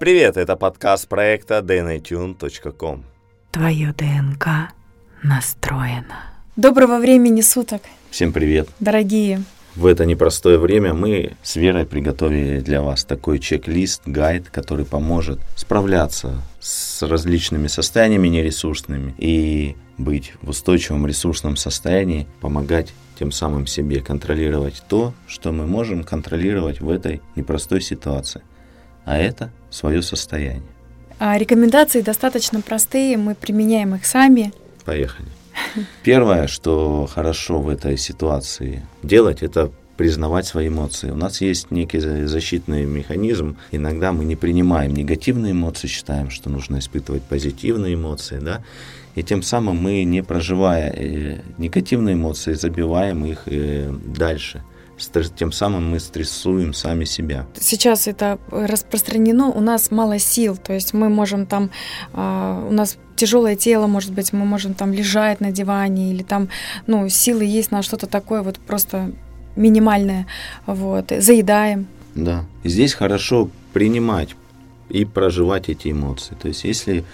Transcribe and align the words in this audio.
Привет, 0.00 0.38
это 0.38 0.56
подкаст 0.56 1.08
проекта 1.08 1.58
dnatune.com. 1.58 3.04
Твое 3.50 3.92
ДНК 3.92 4.72
настроено. 5.22 6.24
Доброго 6.56 6.98
времени 6.98 7.42
суток, 7.42 7.82
Всем 8.10 8.32
привет. 8.32 8.70
дорогие. 8.80 9.42
В 9.76 9.84
это 9.84 10.06
непростое 10.06 10.56
время 10.56 10.94
мы 10.94 11.36
с 11.42 11.56
Верой 11.56 11.84
приготовили 11.84 12.60
для 12.60 12.80
вас 12.80 13.04
такой 13.04 13.40
чек-лист, 13.40 14.00
гайд, 14.06 14.48
который 14.48 14.86
поможет 14.86 15.38
справляться 15.54 16.40
с 16.60 17.06
различными 17.06 17.66
состояниями 17.66 18.28
нересурсными 18.28 19.14
и 19.18 19.76
быть 19.98 20.32
в 20.40 20.48
устойчивом 20.48 21.06
ресурсном 21.06 21.56
состоянии, 21.56 22.26
помогать 22.40 22.94
тем 23.18 23.32
самым 23.32 23.66
себе 23.66 24.00
контролировать 24.00 24.82
то, 24.88 25.12
что 25.26 25.52
мы 25.52 25.66
можем 25.66 26.04
контролировать 26.04 26.80
в 26.80 26.88
этой 26.88 27.20
непростой 27.36 27.82
ситуации. 27.82 28.40
А 29.04 29.18
это 29.18 29.52
свое 29.70 30.02
состояние. 30.02 30.62
А, 31.18 31.36
Рекомендации 31.38 32.00
достаточно 32.00 32.60
простые, 32.60 33.16
мы 33.16 33.34
применяем 33.34 33.94
их 33.94 34.06
сами. 34.06 34.52
Поехали. 34.84 35.28
Первое, 36.02 36.46
что 36.46 37.06
хорошо 37.12 37.60
в 37.60 37.68
этой 37.68 37.96
ситуации 37.98 38.82
делать, 39.02 39.42
это 39.42 39.70
признавать 39.96 40.46
свои 40.46 40.68
эмоции. 40.68 41.10
У 41.10 41.16
нас 41.16 41.42
есть 41.42 41.70
некий 41.70 41.98
за- 41.98 42.26
защитный 42.26 42.86
механизм. 42.86 43.58
Иногда 43.70 44.12
мы 44.12 44.24
не 44.24 44.34
принимаем 44.34 44.94
негативные 44.94 45.52
эмоции, 45.52 45.88
считаем, 45.88 46.30
что 46.30 46.48
нужно 46.48 46.78
испытывать 46.78 47.22
позитивные 47.22 47.94
эмоции, 47.94 48.38
да, 48.38 48.64
и 49.14 49.22
тем 49.22 49.42
самым 49.42 49.76
мы, 49.76 50.04
не 50.04 50.22
проживая 50.22 50.90
э, 50.90 51.40
негативные 51.58 52.14
эмоции, 52.14 52.54
забиваем 52.54 53.26
их 53.26 53.42
э, 53.46 53.92
дальше. 54.16 54.62
Тем 55.36 55.52
самым 55.52 55.90
мы 55.90 56.00
стрессуем 56.00 56.74
сами 56.74 57.04
себя. 57.04 57.46
Сейчас 57.58 58.06
это 58.06 58.38
распространено, 58.50 59.48
у 59.48 59.60
нас 59.60 59.90
мало 59.90 60.18
сил, 60.18 60.56
то 60.56 60.72
есть 60.72 60.94
мы 60.94 61.08
можем 61.08 61.46
там, 61.46 61.70
а, 62.12 62.66
у 62.68 62.72
нас 62.72 62.96
тяжелое 63.16 63.56
тело, 63.56 63.86
может 63.86 64.12
быть, 64.12 64.32
мы 64.32 64.44
можем 64.44 64.74
там 64.74 64.92
лежать 64.92 65.40
на 65.40 65.50
диване 65.50 66.12
или 66.12 66.22
там, 66.22 66.48
ну, 66.86 67.08
силы 67.08 67.44
есть 67.44 67.70
на 67.70 67.82
что-то 67.82 68.06
такое 68.06 68.42
вот 68.42 68.58
просто 68.58 69.12
минимальное, 69.56 70.26
вот, 70.66 71.12
заедаем. 71.18 71.86
Да. 72.14 72.44
И 72.62 72.68
здесь 72.68 72.94
хорошо 72.94 73.50
принимать 73.72 74.36
и 74.88 75.04
проживать 75.04 75.68
эти 75.68 75.92
эмоции. 75.92 76.34
То 76.40 76.48
есть, 76.48 76.64
если 76.64 77.04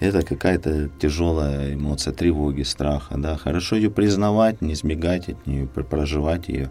это 0.00 0.22
какая-то 0.22 0.90
тяжелая 1.00 1.74
эмоция 1.74 2.12
тревоги, 2.12 2.62
страха, 2.62 3.16
да, 3.16 3.36
хорошо 3.36 3.76
ее 3.76 3.90
признавать, 3.90 4.60
не 4.60 4.74
сбегать 4.74 5.28
от 5.28 5.46
нее, 5.46 5.66
пр- 5.66 5.84
проживать 5.84 6.48
ее. 6.48 6.70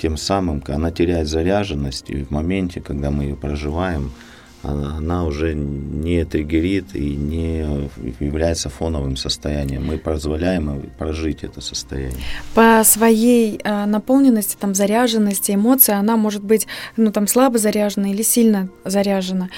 Тем 0.00 0.16
самым 0.16 0.62
она 0.66 0.90
теряет 0.90 1.28
заряженность, 1.28 2.08
и 2.08 2.24
в 2.24 2.30
моменте, 2.30 2.80
когда 2.80 3.10
мы 3.10 3.24
ее 3.24 3.36
проживаем, 3.36 4.12
она, 4.62 5.24
уже 5.24 5.54
не 5.54 6.24
триггерит 6.24 6.94
и 6.94 7.16
не 7.16 7.88
является 8.20 8.68
фоновым 8.68 9.16
состоянием. 9.16 9.86
Мы 9.86 9.98
позволяем 9.98 10.90
прожить 10.98 11.42
это 11.44 11.60
состояние. 11.60 12.20
По 12.54 12.82
своей 12.84 13.60
а, 13.64 13.86
наполненности, 13.86 14.56
там, 14.58 14.74
заряженности, 14.74 15.52
эмоции, 15.52 15.92
она 15.94 16.16
может 16.16 16.44
быть, 16.44 16.66
ну, 16.96 17.10
там, 17.10 17.26
слабо 17.26 17.58
заряжена 17.58 18.10
или 18.10 18.22
сильно 18.22 18.68
заряжена. 18.84 19.48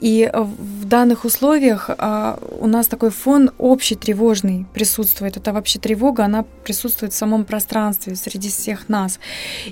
И 0.00 0.30
в 0.34 0.84
данных 0.84 1.24
условиях 1.24 1.90
а, 1.96 2.38
у 2.58 2.66
нас 2.66 2.86
такой 2.86 3.10
фон 3.10 3.50
общий 3.58 3.94
тревожный 3.94 4.66
присутствует. 4.74 5.36
Это 5.36 5.52
вообще 5.52 5.78
тревога, 5.78 6.24
она 6.24 6.44
присутствует 6.64 7.12
в 7.12 7.16
самом 7.16 7.44
пространстве, 7.44 8.14
среди 8.14 8.50
всех 8.50 8.88
нас. 8.88 9.18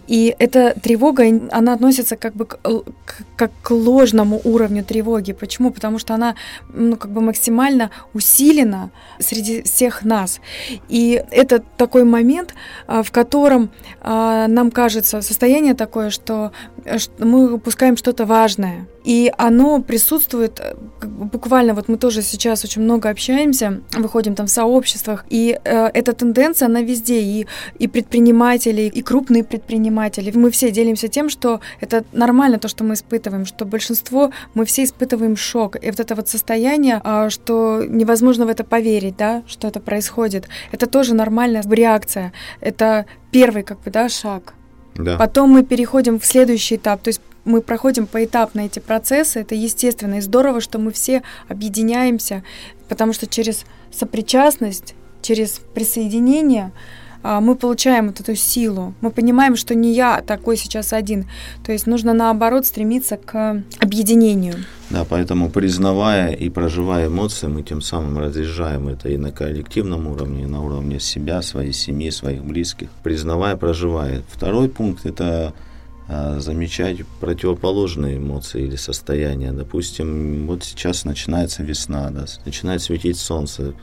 И 0.07 0.35
эта 0.39 0.75
тревога, 0.81 1.25
она 1.51 1.75
относится 1.75 2.17
как 2.17 2.35
бы 2.35 2.47
к- 2.47 2.59
как 3.37 3.51
к 3.63 3.71
ложному 3.71 4.41
уровню 4.45 4.78
тревоги. 4.83 5.33
Почему? 5.33 5.71
Потому 5.71 5.99
что 5.99 6.15
она, 6.15 6.35
ну, 6.73 6.97
как 6.97 7.11
бы 7.11 7.21
максимально 7.21 7.91
усилена 8.15 8.91
среди 9.19 9.63
всех 9.63 10.05
нас. 10.05 10.41
И 10.89 11.23
это 11.31 11.63
такой 11.77 12.05
момент, 12.05 12.55
а, 12.87 13.03
в 13.03 13.11
котором 13.11 13.71
а, 14.01 14.47
нам 14.49 14.71
кажется 14.71 15.23
состояние 15.23 15.75
такое, 15.75 16.11
что 16.11 16.53
мы 17.19 17.55
упускаем 17.55 17.97
что-то 17.97 18.27
важное. 18.27 18.87
И 19.05 19.33
оно 19.39 19.81
присутствует 19.81 20.61
э, 20.61 20.75
буквально, 21.03 21.73
вот 21.73 21.89
мы 21.89 21.97
тоже 21.97 22.21
сейчас 22.21 22.65
очень 22.65 22.83
много 22.83 23.09
общаемся, 23.09 23.81
выходим 23.97 24.35
там 24.35 24.47
в 24.47 24.51
сообществах, 24.51 25.25
и 25.31 25.59
э, 25.65 25.87
эта 25.95 26.13
тенденция, 26.13 26.67
она 26.67 26.83
везде, 26.83 27.21
и, 27.23 27.47
и 27.79 27.89
предприниматели, 27.89 28.83
и 28.83 29.03
крупные 29.03 29.45
предприниматели. 29.45 30.31
Мы 30.37 30.51
все 30.51 30.71
делимся 30.71 31.09
тем, 31.09 31.31
что 31.31 31.61
это 31.81 32.05
нормально 32.13 32.59
то, 32.59 32.69
что 32.69 32.85
мы 32.85 32.95
испытываем, 32.95 33.47
что 33.47 33.65
большинство, 33.65 34.31
мы 34.55 34.67
все 34.67 34.85
испытываем 34.85 35.37
шок. 35.37 35.77
И 35.83 35.91
вот 35.91 36.01
это 36.01 36.15
вот 36.15 36.29
состояние, 36.29 37.01
а, 37.03 37.31
что 37.31 37.83
невозможно 37.89 38.45
в 38.45 38.49
это 38.51 38.63
поверить, 38.65 39.17
да, 39.17 39.43
что 39.47 39.69
это 39.69 39.81
происходит, 39.81 40.49
это 40.71 40.87
тоже 40.87 41.15
нормальная 41.15 41.63
реакция. 41.79 42.33
Это 42.61 43.07
первый, 43.31 43.63
как 43.63 43.81
бы, 43.81 43.91
да, 43.91 44.09
шаг. 44.09 44.55
Да. 44.99 45.17
Потом 45.17 45.51
мы 45.51 45.65
переходим 45.65 46.19
в 46.19 46.27
следующий 46.27 46.77
этап, 46.77 47.03
то 47.03 47.09
есть 47.09 47.21
мы 47.45 47.63
проходим 47.63 48.07
поэтапно 48.07 48.61
эти 48.61 48.79
процессы, 48.79 49.41
это 49.41 49.55
естественно, 49.55 50.17
и 50.17 50.21
здорово, 50.21 50.61
что 50.61 50.79
мы 50.79 50.93
все 50.93 51.23
объединяемся, 51.49 52.45
потому 52.89 53.13
что 53.13 53.27
через 53.27 53.65
сопричастность, 53.91 54.95
через 55.23 55.61
присоединение 55.75 56.73
мы 57.23 57.57
получаем 57.57 58.09
вот 58.09 58.21
эту 58.21 58.35
силу. 58.35 58.95
Мы 59.01 59.11
понимаем, 59.11 59.57
что 59.57 59.75
не 59.75 59.95
я 59.95 60.23
такой 60.23 60.57
сейчас 60.57 60.93
один. 60.93 61.27
То 61.65 61.73
есть 61.73 61.87
нужно 61.87 62.13
наоборот 62.13 62.67
стремиться 62.67 63.17
к 63.17 63.63
объединению. 63.79 64.55
Да, 64.91 65.05
поэтому 65.05 65.51
признавая 65.51 66.33
и 66.33 66.49
проживая 66.49 67.09
эмоции, 67.09 67.47
мы 67.47 67.63
тем 67.63 67.83
самым 67.83 68.19
разъезжаем 68.19 68.89
это 68.89 69.09
и 69.09 69.17
на 69.19 69.33
коллективном 69.33 70.07
уровне, 70.07 70.45
и 70.45 70.47
на 70.47 70.63
уровне 70.65 70.99
себя, 71.01 71.43
своей 71.43 71.73
семьи, 71.73 72.11
своих 72.11 72.43
близких. 72.43 72.89
Признавая, 73.03 73.57
проживая. 73.57 74.23
Второй 74.33 74.69
пункт– 74.69 75.01
это 75.05 75.53
а, 76.09 76.41
замечать 76.41 77.05
противоположные 77.21 78.17
эмоции 78.17 78.63
или 78.63 78.77
состояния. 78.77 79.53
Допустим, 79.53 80.47
вот 80.47 80.65
сейчас 80.65 81.05
начинается 81.05 81.63
весна, 81.63 82.09
да, 82.11 82.25
начинает 82.47 82.81
светить 82.81 83.19
солнце. 83.19 83.75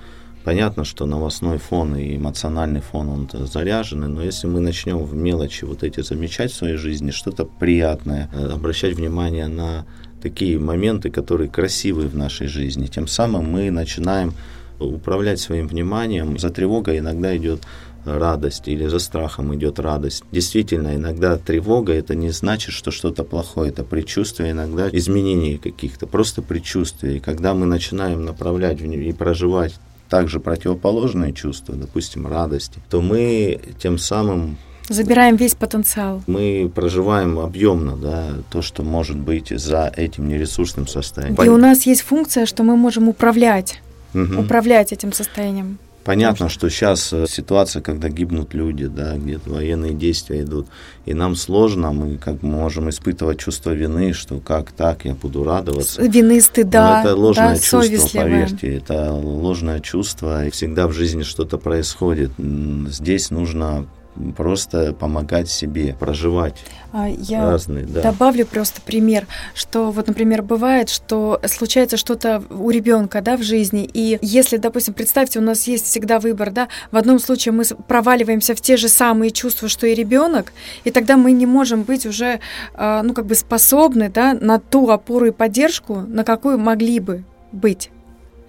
Понятно, 0.46 0.86
что 0.86 1.08
новостной 1.08 1.58
фон 1.58 1.96
и 1.96 2.18
эмоциональный 2.18 2.80
фон, 2.80 3.10
он 3.10 3.30
заряженный, 3.34 4.10
но 4.10 4.22
если 4.22 4.46
мы 4.46 4.60
начнем 4.60 5.00
в 5.00 5.16
мелочи 5.16 5.66
вот 5.66 5.84
эти 5.84 6.02
замечать 6.02 6.52
в 6.52 6.56
своей 6.56 6.78
жизни, 6.78 7.10
что-то 7.10 7.46
приятное, 7.46 8.30
э, 8.32 8.50
обращать 8.50 8.94
внимание 8.94 9.48
на 9.48 9.88
такие 10.22 10.60
моменты, 10.60 11.10
которые 11.10 11.50
красивые 11.50 12.08
в 12.10 12.16
нашей 12.16 12.46
жизни, 12.46 12.86
тем 12.86 13.08
самым 13.08 13.52
мы 13.52 13.72
начинаем 13.72 14.36
управлять 14.80 15.40
своим 15.40 15.68
вниманием. 15.68 16.38
За 16.38 16.52
тревогой 16.52 17.00
иногда 17.00 17.36
идет 17.36 17.64
радость 18.06 18.68
или 18.68 18.86
за 18.86 19.00
страхом 19.00 19.56
идет 19.56 19.80
радость. 19.80 20.26
Действительно, 20.32 20.96
иногда 20.96 21.38
тревога 21.38 21.92
это 21.92 22.14
не 22.14 22.30
значит, 22.30 22.72
что 22.72 22.92
что-то 22.92 23.24
плохое, 23.24 23.72
это 23.72 23.84
предчувствие 23.84 24.52
иногда 24.52 24.90
изменений 24.90 25.58
каких-то, 25.58 26.06
просто 26.06 26.44
предчувствие. 26.44 27.18
И 27.18 27.20
когда 27.20 27.56
мы 27.56 27.66
начинаем 27.66 28.26
направлять 28.26 28.80
и 28.80 29.12
проживать 29.12 29.80
также 30.10 30.40
противоположные 30.40 31.34
чувства, 31.34 31.76
допустим, 31.76 32.28
радости, 32.28 32.80
то 32.90 33.02
мы 33.02 33.60
тем 33.80 33.98
самым 33.98 34.58
Забираем 34.88 35.36
весь 35.36 35.56
потенциал. 35.56 36.22
мы 36.28 36.72
проживаем 36.74 37.40
объемно, 37.40 37.96
да, 37.98 38.30
то, 38.52 38.62
что 38.62 38.84
может 38.84 39.18
быть 39.18 39.50
за 39.50 39.92
этим 39.96 40.28
нересурсным 40.28 40.88
состоянием. 40.88 41.44
И 41.44 41.50
у 41.50 41.58
нас 41.58 41.88
есть 41.88 42.02
функция, 42.02 42.46
что 42.46 42.62
мы 42.64 42.78
можем 42.78 43.10
управлять, 43.10 43.82
Мгм. 44.14 44.40
управлять 44.40 44.92
этим 44.94 45.12
состоянием. 45.12 45.80
Понятно, 46.06 46.50
что 46.50 46.70
сейчас 46.70 47.12
э, 47.14 47.26
ситуация, 47.28 47.82
когда 47.82 48.10
гибнут 48.10 48.54
люди, 48.54 48.86
да, 48.86 49.18
где-то 49.18 49.50
военные 49.50 49.94
действия 49.94 50.44
идут, 50.44 50.68
и 51.06 51.16
нам 51.16 51.36
сложно, 51.36 51.92
мы 51.94 52.18
как 52.18 52.44
можем 52.44 52.92
испытывать 52.92 53.40
чувство 53.40 53.72
вины, 53.72 54.14
что 54.14 54.40
как 54.40 54.72
так, 54.72 55.06
я 55.06 55.16
буду 55.16 55.44
радоваться. 55.44 56.04
Вины, 56.04 56.40
стыда, 56.42 57.02
Но 57.04 57.10
это 57.10 57.16
ложное 57.20 57.48
да, 57.48 57.56
чувство, 57.56 57.82
совестливое. 57.82 58.24
поверьте, 58.24 58.76
это 58.76 59.12
ложное 59.14 59.80
чувство, 59.80 60.46
и 60.46 60.52
всегда 60.52 60.88
в 60.88 60.94
жизни 60.94 61.24
что-то 61.24 61.58
происходит. 61.58 62.30
Здесь 62.38 63.32
нужно 63.32 63.88
просто 64.36 64.94
помогать 64.94 65.50
себе 65.50 65.96
проживать 66.00 66.64
А, 66.92 67.08
Я 67.08 67.46
разные, 67.52 67.86
да. 67.86 68.02
добавлю 68.02 68.46
просто 68.46 68.82
пример, 68.82 69.28
что 69.54 69.92
вот, 69.92 70.08
например, 70.08 70.42
бывает, 70.42 70.90
что 70.90 71.42
случается 71.46 71.98
что-то 71.98 72.44
у 72.50 72.70
ребенка, 72.70 73.22
да, 73.22 73.38
в 73.38 73.44
жизни, 73.44 73.90
и 73.92 74.18
если, 74.22 74.58
допустим, 74.58 74.94
представьте, 74.94 75.40
у 75.40 75.42
нас 75.42 75.68
есть 75.68 75.86
всегда 75.86 76.20
выбор, 76.20 76.52
да, 76.52 76.68
в 76.92 76.98
одном 76.98 77.20
случае 77.20 77.52
мы 77.52 77.66
проваливаемся 77.88 78.56
в 78.56 78.62
те 78.62 78.78
же 78.78 78.88
самые 78.88 79.32
чувства, 79.32 79.68
что 79.68 79.88
и 79.88 79.94
ребенок, 79.94 80.54
и 80.84 80.92
тогда 80.92 81.18
мы 81.18 81.32
не 81.34 81.46
можем 81.46 81.84
быть 81.84 82.06
уже, 82.06 82.40
а, 82.74 83.04
ну, 83.04 83.14
как 83.14 83.26
бы 83.26 83.36
способны, 83.36 84.10
да, 84.10 84.34
на 84.34 84.60
ту 84.60 84.90
опору 84.90 85.28
и 85.28 85.32
поддержку, 85.32 85.96
на 85.96 86.24
какую 86.24 86.58
могли 86.58 87.00
бы 87.00 87.24
быть. 87.52 87.90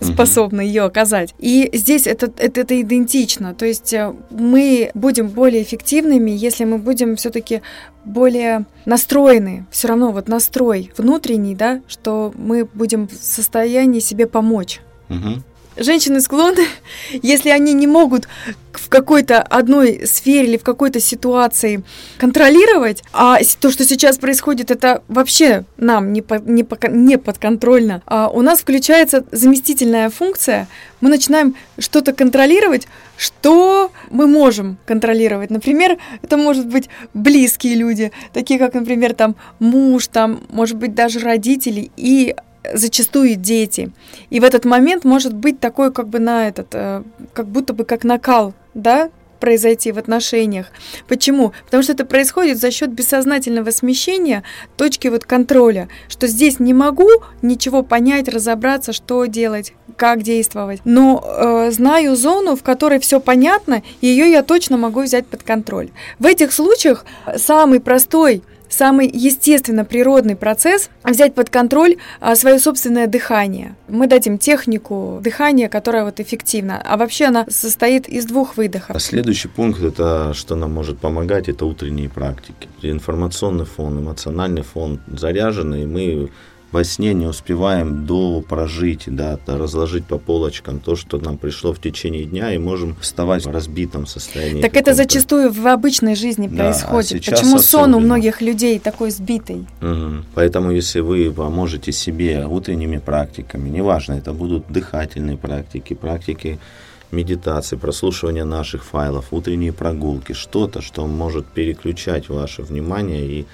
Способны 0.00 0.60
ее 0.60 0.82
оказать. 0.82 1.34
И 1.38 1.70
здесь 1.72 2.06
это, 2.06 2.30
это, 2.36 2.60
это 2.60 2.80
идентично. 2.80 3.54
То 3.54 3.66
есть 3.66 3.92
э, 3.92 4.12
мы 4.30 4.90
будем 4.94 5.28
более 5.28 5.62
эффективными, 5.62 6.30
если 6.30 6.64
мы 6.64 6.78
будем 6.78 7.16
все-таки 7.16 7.62
более 8.04 8.66
настроены, 8.84 9.66
все 9.70 9.88
равно 9.88 10.12
вот 10.12 10.28
настрой 10.28 10.92
внутренний, 10.96 11.54
да, 11.54 11.80
что 11.88 12.32
мы 12.36 12.64
будем 12.64 13.08
в 13.08 13.14
состоянии 13.14 14.00
себе 14.00 14.26
помочь. 14.26 14.80
Мгм. 15.08 15.42
Женщины 15.76 16.20
склонны, 16.20 16.64
если 17.22 17.50
они 17.50 17.72
не 17.72 17.86
могут 17.86 18.28
в 18.72 18.88
какой-то 18.88 19.40
одной 19.42 20.06
сфере 20.06 20.48
или 20.48 20.56
в 20.56 20.62
какой-то 20.62 21.00
ситуации 21.00 21.82
контролировать, 22.18 23.02
а 23.12 23.38
то, 23.60 23.70
что 23.70 23.84
сейчас 23.84 24.18
происходит, 24.18 24.70
это 24.70 25.02
вообще 25.08 25.64
нам 25.76 26.12
не, 26.12 26.22
по- 26.22 26.38
не, 26.38 26.62
пока- 26.62 26.88
не 26.88 27.18
подконтрольно, 27.18 28.02
а 28.06 28.28
у 28.28 28.42
нас 28.42 28.60
включается 28.60 29.24
заместительная 29.32 30.10
функция, 30.10 30.68
мы 31.00 31.08
начинаем 31.10 31.54
что-то 31.78 32.12
контролировать, 32.12 32.86
что 33.16 33.90
мы 34.10 34.26
можем 34.26 34.78
контролировать. 34.86 35.50
Например, 35.50 35.98
это 36.22 36.36
может 36.36 36.66
быть 36.66 36.88
близкие 37.14 37.74
люди, 37.74 38.12
такие 38.32 38.58
как, 38.58 38.74
например, 38.74 39.14
там 39.14 39.36
муж, 39.58 40.06
там, 40.08 40.40
может 40.48 40.76
быть, 40.76 40.94
даже 40.94 41.20
родители. 41.20 41.90
И 41.96 42.34
зачастую 42.74 43.36
дети. 43.36 43.90
И 44.30 44.40
в 44.40 44.44
этот 44.44 44.64
момент 44.64 45.04
может 45.04 45.34
быть 45.34 45.60
такой 45.60 45.92
как 45.92 46.08
бы 46.08 46.18
на 46.18 46.48
этот, 46.48 46.68
э, 46.72 47.02
как 47.32 47.46
будто 47.46 47.72
бы 47.72 47.84
как 47.84 48.04
накал, 48.04 48.54
да, 48.74 49.10
произойти 49.40 49.92
в 49.92 49.98
отношениях. 49.98 50.66
Почему? 51.08 51.52
Потому 51.64 51.82
что 51.82 51.92
это 51.92 52.04
происходит 52.04 52.58
за 52.58 52.70
счет 52.70 52.90
бессознательного 52.90 53.70
смещения 53.70 54.42
точки 54.76 55.08
вот 55.08 55.24
контроля, 55.24 55.88
что 56.08 56.26
здесь 56.26 56.58
не 56.58 56.74
могу 56.74 57.08
ничего 57.42 57.82
понять, 57.82 58.28
разобраться, 58.28 58.92
что 58.92 59.24
делать, 59.26 59.74
как 59.96 60.22
действовать, 60.22 60.80
но 60.84 61.22
э, 61.24 61.70
знаю 61.70 62.16
зону, 62.16 62.56
в 62.56 62.62
которой 62.62 62.98
все 62.98 63.20
понятно, 63.20 63.82
и 64.00 64.06
ее 64.06 64.30
я 64.30 64.42
точно 64.42 64.76
могу 64.76 65.02
взять 65.02 65.26
под 65.26 65.42
контроль. 65.42 65.90
В 66.18 66.26
этих 66.26 66.52
случаях 66.52 67.04
самый 67.36 67.80
простой 67.80 68.42
самый 68.68 69.10
естественно 69.12 69.84
природный 69.84 70.36
процесс 70.36 70.90
взять 71.04 71.34
под 71.34 71.50
контроль 71.50 71.96
а, 72.20 72.36
свое 72.36 72.58
собственное 72.58 73.06
дыхание. 73.06 73.76
Мы 73.88 74.06
дадим 74.06 74.38
технику 74.38 75.20
дыхания, 75.22 75.68
которая 75.68 76.04
вот 76.04 76.20
эффективна. 76.20 76.80
А 76.84 76.96
вообще 76.96 77.26
она 77.26 77.46
состоит 77.48 78.08
из 78.08 78.26
двух 78.26 78.56
А 78.56 78.60
выдохов. 78.60 79.02
следующий 79.02 79.48
пункт, 79.48 79.82
это 79.82 80.32
что 80.34 80.56
нам 80.56 80.72
может 80.72 80.98
помогать, 80.98 81.48
это 81.48 81.66
утренние 81.66 82.08
практики. 82.08 82.68
Информационный 82.82 83.64
фон, 83.64 84.00
эмоциональный 84.00 84.62
фон 84.62 85.00
заряженный, 85.06 85.82
и 85.82 85.86
мы 85.86 86.30
во 86.76 86.84
сне 86.84 87.14
не 87.14 87.26
успеваем 87.26 88.04
до 88.04 88.42
прожить, 88.42 89.04
да, 89.06 89.38
разложить 89.46 90.04
по 90.04 90.18
полочкам 90.18 90.78
то, 90.78 90.94
что 90.94 91.16
нам 91.16 91.38
пришло 91.38 91.72
в 91.72 91.80
течение 91.80 92.24
дня, 92.24 92.52
и 92.52 92.58
можем 92.58 92.96
вставать 93.00 93.46
в 93.46 93.50
разбитом 93.50 94.06
состоянии. 94.06 94.60
Так 94.60 94.76
это 94.76 94.92
зачастую 94.92 95.50
в 95.50 95.66
обычной 95.66 96.14
жизни 96.14 96.48
Да, 96.48 96.68
а 96.68 96.72
происходит. 96.72 97.08
сейчас 97.08 97.40
Почему 97.40 97.58
сон 97.60 97.94
у 97.94 98.00
многих 98.00 98.42
людей 98.42 98.78
такой 98.78 99.10
сбитый? 99.10 99.64
Мгм. 99.80 100.26
Поэтому, 100.34 100.70
если 100.70 101.00
вы 101.00 101.32
поможете 101.32 101.92
себе 101.92 102.46
утренними 102.46 102.98
практиками, 102.98 103.70
неважно, 103.70 104.12
это 104.14 104.34
будут 104.34 104.64
дыхательные 104.68 105.38
практики, 105.38 105.94
практики 105.94 106.58
медитации, 107.10 107.76
прослушивания 107.76 108.44
наших 108.44 108.84
файлов, 108.84 109.24
утренние 109.30 109.72
прогулки, 109.72 110.34
что-то, 110.34 110.82
что 110.82 111.06
может 111.06 111.46
переключать 111.46 112.28
ваше 112.28 112.62
внимание 112.62 113.24
и 113.26 113.46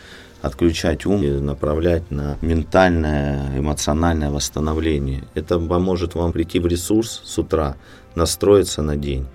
отключать 0.43 1.07
ум 1.07 1.23
и 1.23 1.31
направлять 1.31 2.11
на 2.11 2.37
ментальное, 2.43 3.59
эмоциональное 3.59 4.31
восстановление. 4.31 5.23
Это 5.35 5.59
поможет 5.59 6.15
вам 6.15 6.33
прийти 6.33 6.59
в 6.59 6.67
ресурс 6.67 7.23
с 7.25 7.39
утра, 7.39 7.77
настроиться 8.15 8.83
на 8.83 8.97
день 8.97 9.27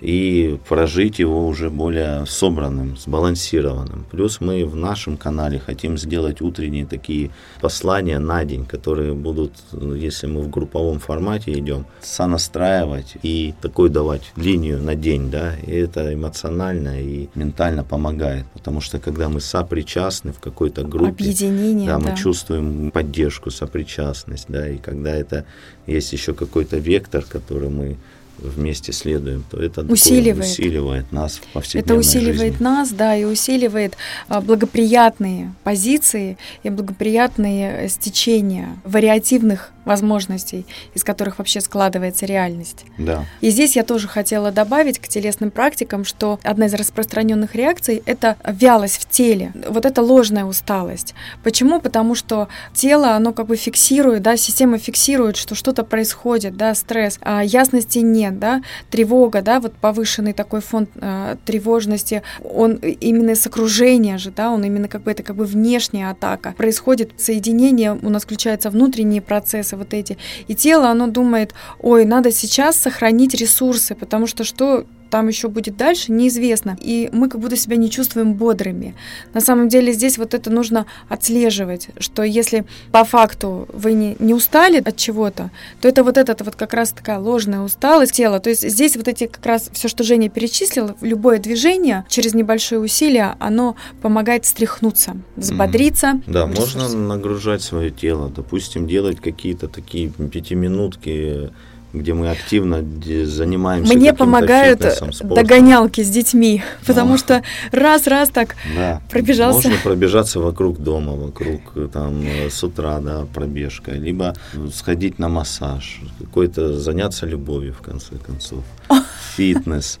и 0.00 0.58
прожить 0.68 1.18
его 1.18 1.46
уже 1.46 1.70
более 1.70 2.24
собранным, 2.26 2.96
сбалансированным. 2.96 4.06
Плюс 4.10 4.40
мы 4.40 4.64
в 4.64 4.76
нашем 4.76 5.16
канале 5.16 5.58
хотим 5.58 5.98
сделать 5.98 6.40
утренние 6.40 6.86
такие 6.86 7.30
послания 7.60 8.18
на 8.18 8.44
день, 8.44 8.64
которые 8.64 9.14
будут, 9.14 9.52
ну, 9.72 9.94
если 9.94 10.26
мы 10.26 10.42
в 10.42 10.50
групповом 10.50 11.00
формате 11.00 11.52
идем, 11.52 11.86
сонастраивать 12.00 13.16
и 13.22 13.54
такой 13.60 13.88
давать 13.90 14.32
линию 14.36 14.80
на 14.82 14.94
день, 14.94 15.30
да, 15.30 15.54
и 15.66 15.72
это 15.72 16.14
эмоционально 16.14 17.00
и 17.00 17.28
ментально 17.34 17.84
помогает, 17.84 18.46
потому 18.52 18.80
что 18.80 18.98
когда 18.98 19.28
мы 19.28 19.40
сопричастны 19.40 20.32
в 20.32 20.40
какой-то 20.40 20.84
группе, 20.84 21.24
Объединение, 21.24 21.88
да, 21.88 21.98
да. 21.98 22.10
мы 22.10 22.16
чувствуем 22.16 22.90
поддержку, 22.90 23.50
сопричастность, 23.50 24.46
да, 24.48 24.68
и 24.68 24.78
когда 24.78 25.14
это 25.14 25.44
есть 25.86 26.12
еще 26.12 26.34
какой-то 26.34 26.76
вектор, 26.76 27.24
который 27.24 27.68
мы 27.68 27.96
вместе 28.38 28.92
следуем, 28.92 29.44
то 29.50 29.58
это 29.60 29.82
Усиливает. 29.82 30.50
усиливает 30.50 31.12
нас 31.12 31.36
в 31.36 31.42
Это 31.42 31.52
повседневной 31.52 32.00
усиливает 32.00 32.52
жизни. 32.52 32.64
нас, 32.64 32.90
да, 32.90 33.16
и 33.16 33.24
усиливает 33.24 33.96
а, 34.28 34.40
благоприятные 34.40 35.52
позиции 35.64 36.38
и 36.62 36.70
благоприятные 36.70 37.84
э, 37.84 37.88
стечения 37.88 38.76
вариативных 38.84 39.70
возможностей, 39.88 40.66
из 40.94 41.02
которых 41.02 41.38
вообще 41.38 41.60
складывается 41.60 42.26
реальность. 42.26 42.84
Да. 42.98 43.24
И 43.40 43.50
здесь 43.50 43.74
я 43.74 43.82
тоже 43.82 44.06
хотела 44.06 44.52
добавить 44.52 44.98
к 44.98 45.08
телесным 45.08 45.50
практикам, 45.50 46.04
что 46.04 46.38
одна 46.44 46.66
из 46.66 46.74
распространенных 46.74 47.54
реакций– 47.54 48.02
это 48.06 48.36
вялость 48.46 48.98
в 48.98 49.08
теле, 49.08 49.52
вот 49.68 49.86
это 49.86 50.02
ложная 50.02 50.44
усталость. 50.44 51.14
Почему? 51.42 51.80
Потому 51.80 52.14
что 52.14 52.48
тело, 52.74 53.16
оно 53.16 53.32
как 53.32 53.46
бы 53.46 53.56
фиксирует, 53.56 54.22
да, 54.22 54.36
система 54.36 54.78
фиксирует, 54.78 55.36
что 55.36 55.54
что-то 55.54 55.82
происходит, 55.84 56.56
да, 56.56 56.74
стресс, 56.74 57.18
а 57.22 57.42
ясности 57.42 57.98
нет, 57.98 58.38
да, 58.38 58.62
тревога, 58.90 59.42
да, 59.42 59.58
вот 59.60 59.72
повышенный 59.74 60.34
такой 60.34 60.60
фон 60.60 60.86
э, 60.94 61.36
тревожности, 61.44 62.22
он 62.44 62.74
именно 62.74 63.34
с 63.34 63.46
окружения 63.46 64.18
же, 64.18 64.30
да, 64.30 64.50
он 64.50 64.62
именно 64.64 64.88
как 64.88 65.02
бы 65.02 65.10
это 65.10 65.22
как 65.22 65.36
бы 65.36 65.46
внешняя 65.46 66.10
атака. 66.10 66.54
Происходит 66.58 67.12
соединение, 67.16 67.92
у 67.94 68.10
нас 68.10 68.24
включаются 68.24 68.68
внутренние 68.68 69.22
процессы 69.22 69.77
вот 69.78 69.94
эти, 69.94 70.18
и 70.48 70.54
тело, 70.54 70.88
оно 70.88 71.06
думает, 71.06 71.54
ой, 71.80 72.04
надо 72.04 72.30
сейчас 72.30 72.76
сохранить 72.76 73.34
ресурсы, 73.34 73.94
потому 73.94 74.26
что 74.26 74.44
что 74.44 74.84
там 75.10 75.28
еще 75.28 75.48
будет 75.48 75.76
дальше, 75.76 76.12
неизвестно. 76.12 76.76
И 76.80 77.08
мы 77.12 77.28
как 77.28 77.40
будто 77.40 77.56
себя 77.56 77.76
не 77.76 77.90
чувствуем 77.90 78.34
бодрыми. 78.34 78.94
На 79.34 79.40
самом 79.40 79.68
деле 79.68 79.92
здесь 79.92 80.18
вот 80.18 80.34
это 80.34 80.50
нужно 80.50 80.86
отслеживать, 81.08 81.88
что 81.98 82.22
если 82.22 82.64
по 82.92 83.04
факту 83.04 83.68
вы 83.72 83.92
не, 83.92 84.16
не 84.18 84.34
устали 84.34 84.78
от 84.84 84.96
чего-то, 84.96 85.50
то 85.80 85.88
это 85.88 86.04
вот 86.04 86.16
это 86.18 86.44
вот 86.44 86.56
как 86.56 86.74
раз 86.74 86.92
такая 86.92 87.18
ложная 87.18 87.60
усталость 87.60 88.12
тела. 88.12 88.40
То 88.40 88.50
есть 88.50 88.68
здесь 88.68 88.96
вот 88.96 89.08
эти 89.08 89.26
как 89.26 89.44
раз 89.46 89.70
все, 89.72 89.88
что 89.88 90.04
Женя 90.04 90.28
перечислила, 90.28 90.96
любое 91.00 91.38
движение 91.38 92.04
через 92.08 92.34
небольшое 92.34 92.80
усилие, 92.80 93.36
оно 93.38 93.76
помогает 94.02 94.44
встряхнуться, 94.44 95.16
взбодриться. 95.36 96.20
Да, 96.26 96.46
можно 96.46 96.88
нагружать 96.88 97.62
свое 97.62 97.90
тело, 97.90 98.30
допустим, 98.34 98.86
делать 98.86 99.20
какие-то 99.20 99.68
такие 99.68 100.10
пятиминутки, 100.10 101.50
где 101.92 102.12
мы 102.12 102.30
активно 102.30 102.84
занимаемся 103.24 103.94
Мне 103.94 104.12
помогают 104.12 104.84
догонялки 105.22 106.02
с 106.02 106.10
детьми, 106.10 106.62
потому 106.86 107.12
Ну. 107.12 107.18
что 107.18 107.42
раз-раз 107.72 108.28
так 108.28 108.56
Да. 108.76 109.00
Пробежался. 109.10 109.68
Можно 109.68 109.82
пробежаться 109.82 110.40
вокруг 110.40 110.78
дома, 110.78 111.12
вокруг 111.12 111.60
э, 111.76 111.88
там 111.92 112.22
э, 112.22 112.50
с 112.50 112.62
утра, 112.62 113.00
да, 113.00 113.26
пробежка, 113.32 113.92
либо 113.92 114.34
сходить 114.74 115.18
на 115.18 115.28
массаж, 115.28 116.00
какой-то 116.18 116.78
заняться 116.78 117.26
любовью 117.26 117.72
в 117.72 117.80
конце 117.82 118.16
концов, 118.16 118.64
фитнес, 119.36 119.98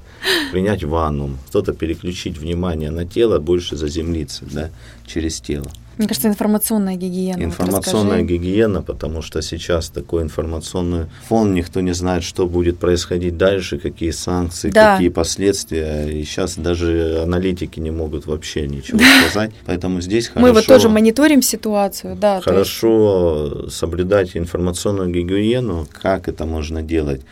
принять 0.52 0.84
ванну, 0.84 1.30
кто-то 1.48 1.72
переключить 1.72 2.38
внимание 2.38 2.90
на 2.90 3.06
тело, 3.06 3.38
больше 3.38 3.76
заземлиться, 3.76 4.44
да, 4.50 4.70
через 5.06 5.40
тело. 5.40 5.70
Мне 5.98 6.06
кажется, 6.08 6.28
информационная 6.28 6.94
гигиена. 6.96 7.38
Вот 7.38 7.44
Информационная 7.44 8.18
расскажи. 8.18 8.24
гигиена, 8.38 8.82
потому 8.82 9.20
что 9.22 9.42
сейчас 9.42 9.88
такой 9.88 10.22
информационный 10.22 11.06
фон, 11.28 11.54
никто 11.54 11.80
не 11.80 11.92
знает, 11.92 12.22
что 12.22 12.46
будет 12.46 12.78
происходить 12.78 13.36
дальше, 13.36 13.78
какие 13.78 14.12
санкции, 14.12 14.70
Да. 14.70 14.94
какие 14.94 15.08
последствия. 15.08 16.06
И 16.08 16.24
сейчас 16.24 16.56
даже 16.56 17.20
аналитики 17.22 17.80
не 17.80 17.90
могут 17.90 18.26
вообще 18.26 18.66
ничего 18.68 19.00
сказать. 19.28 19.50
Поэтому 19.66 20.00
здесь 20.00 20.28
хорошо, 20.28 20.46
Мы 20.46 20.52
вот 20.52 20.66
тоже 20.66 20.88
мониторим 20.88 21.42
ситуацию, 21.42 22.16
да. 22.16 22.40
то 22.40 22.50
есть- 22.58 22.74
хорошо 22.78 23.68
соблюдать 23.70 24.36
информационную 24.36 25.10
гигиену. 25.10 25.86
Как 26.02 26.28
это 26.28 26.46
можно 26.46 26.82
делать? 26.82 27.22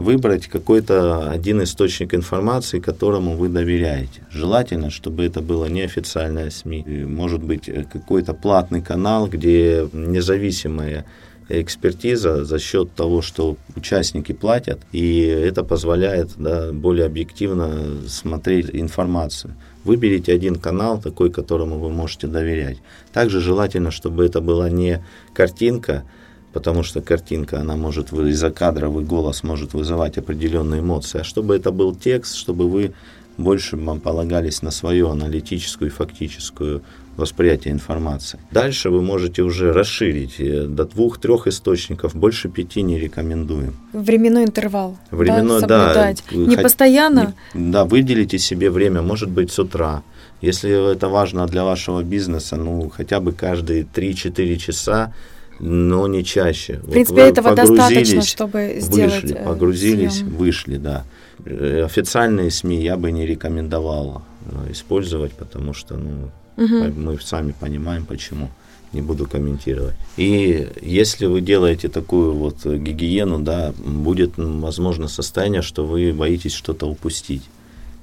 Выбрать 0.00 0.46
какой-то 0.46 1.30
один 1.30 1.62
источник 1.62 2.14
информации, 2.14 2.80
которому 2.80 3.36
вы 3.36 3.50
доверяете. 3.50 4.22
Желательно, 4.30 4.88
чтобы 4.88 5.26
это 5.26 5.42
было 5.42 5.66
неофициальное 5.66 6.48
СМИ. 6.48 7.04
Может 7.06 7.42
быть, 7.44 7.68
э, 7.68 7.84
какой-то 7.84 8.32
платный 8.32 8.80
канал, 8.80 9.28
где 9.28 9.86
независимая 9.92 11.04
экспертиза 11.50 12.46
за 12.46 12.58
счет 12.58 12.94
того, 12.94 13.20
что 13.20 13.58
участники 13.76 14.32
платят, 14.32 14.80
и 14.92 15.20
это 15.20 15.64
позволяет 15.64 16.30
да, 16.38 16.72
более 16.72 17.04
объективно 17.04 18.08
смотреть 18.08 18.70
информацию. 18.72 19.54
Выберите 19.84 20.32
один 20.32 20.54
канал, 20.54 20.98
такой, 20.98 21.30
которому 21.30 21.78
вы 21.78 21.90
можете 21.90 22.26
доверять. 22.26 22.78
Также 23.12 23.40
желательно, 23.40 23.90
чтобы 23.90 24.24
это 24.24 24.40
была 24.40 24.70
не 24.70 25.04
картинка, 25.34 26.04
потому 26.52 26.82
что 26.82 27.00
картинка, 27.00 27.60
она 27.60 27.76
может, 27.76 28.12
из-за 28.12 28.50
кадровый 28.50 29.04
голос 29.04 29.42
может 29.42 29.74
вызывать 29.74 30.18
определенные 30.18 30.80
эмоции, 30.80 31.20
а 31.20 31.24
чтобы 31.24 31.56
это 31.56 31.70
был 31.70 31.94
текст, 31.94 32.34
чтобы 32.34 32.68
вы 32.68 32.92
больше 33.36 33.76
вам 33.76 34.00
полагались 34.00 34.62
на 34.62 34.70
свою 34.70 35.08
аналитическую 35.08 35.90
и 35.90 35.92
фактическую 35.92 36.82
восприятие 37.16 37.72
информации. 37.72 38.38
Дальше 38.50 38.90
вы 38.90 39.02
можете 39.02 39.42
уже 39.42 39.72
расширить 39.72 40.40
э, 40.40 40.66
до 40.66 40.84
двух-трех 40.84 41.46
источников, 41.46 42.14
больше 42.14 42.48
пяти 42.48 42.82
не 42.82 42.98
рекомендуем. 42.98 43.76
Временной 43.92 44.44
интервал. 44.44 44.96
Временной, 45.10 45.60
да. 45.60 45.94
да 45.94 46.14
не 46.32 46.56
хоть, 46.56 46.62
постоянно. 46.62 47.34
Не, 47.54 47.72
да, 47.72 47.84
выделите 47.84 48.38
себе 48.38 48.70
время, 48.70 49.02
может 49.02 49.28
быть, 49.28 49.50
с 49.52 49.58
утра. 49.58 50.02
Если 50.40 50.92
это 50.92 51.08
важно 51.08 51.46
для 51.46 51.64
вашего 51.64 52.02
бизнеса, 52.02 52.56
ну, 52.56 52.88
хотя 52.88 53.20
бы 53.20 53.32
каждые 53.32 53.82
3-4 53.82 54.56
часа 54.56 55.12
но 55.60 56.06
не 56.08 56.24
чаще. 56.24 56.80
В 56.82 56.90
принципе, 56.90 57.22
вот 57.22 57.38
этого 57.38 57.54
достаточно, 57.54 58.22
чтобы 58.22 58.76
сделать 58.80 59.22
Вышли, 59.22 59.36
э, 59.36 59.44
погрузились, 59.44 60.14
съем. 60.14 60.28
вышли, 60.36 60.76
да. 60.76 61.04
Э, 61.44 61.84
официальные 61.84 62.50
СМИ 62.50 62.82
я 62.82 62.96
бы 62.96 63.12
не 63.12 63.26
рекомендовал 63.26 64.22
использовать, 64.70 65.32
потому 65.32 65.74
что 65.74 65.96
ну, 65.96 66.30
Угу. 66.60 66.92
Мы 66.94 67.18
сами 67.20 67.54
понимаем, 67.58 68.04
почему. 68.04 68.50
Не 68.92 69.02
буду 69.02 69.26
комментировать. 69.26 69.94
И 70.16 70.68
если 70.82 71.26
вы 71.26 71.40
делаете 71.40 71.88
такую 71.88 72.32
вот 72.32 72.66
гигиену, 72.66 73.38
да, 73.38 73.72
будет, 73.78 74.32
возможно, 74.36 75.06
состояние, 75.06 75.62
что 75.62 75.86
вы 75.86 76.12
боитесь 76.12 76.52
что-то 76.52 76.86
упустить. 76.86 77.42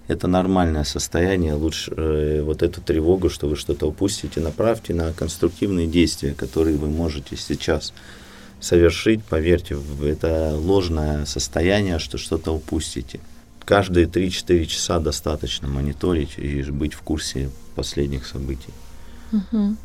Это 0.07 0.27
нормальное 0.27 0.83
состояние. 0.83 1.53
Лучше 1.53 1.93
э, 1.95 2.41
вот 2.41 2.63
эту 2.63 2.81
тревогу, 2.81 3.29
что 3.29 3.47
вы 3.47 3.55
что-то 3.55 3.87
упустите, 3.87 4.39
направьте 4.39 4.93
на 4.93 5.11
конструктивные 5.13 5.87
действия, 5.87 6.33
которые 6.33 6.77
вы 6.77 6.89
можете 6.89 7.35
сейчас 7.35 7.93
совершить. 8.59 9.23
Поверьте, 9.23 9.77
это 10.03 10.55
ложное 10.57 11.25
состояние, 11.25 11.99
что 11.99 12.17
что-то 12.17 12.53
упустите 12.53 13.19
каждые 13.67 14.07
3-4 14.07 14.65
часа 14.65 14.99
достаточно 14.99 15.67
мониторить 15.67 16.39
и 16.39 16.63
быть 16.63 16.93
в 16.93 17.01
курсе 17.01 17.49
последних 17.75 18.25
событий. 18.25 18.73
Угу. 19.33 19.75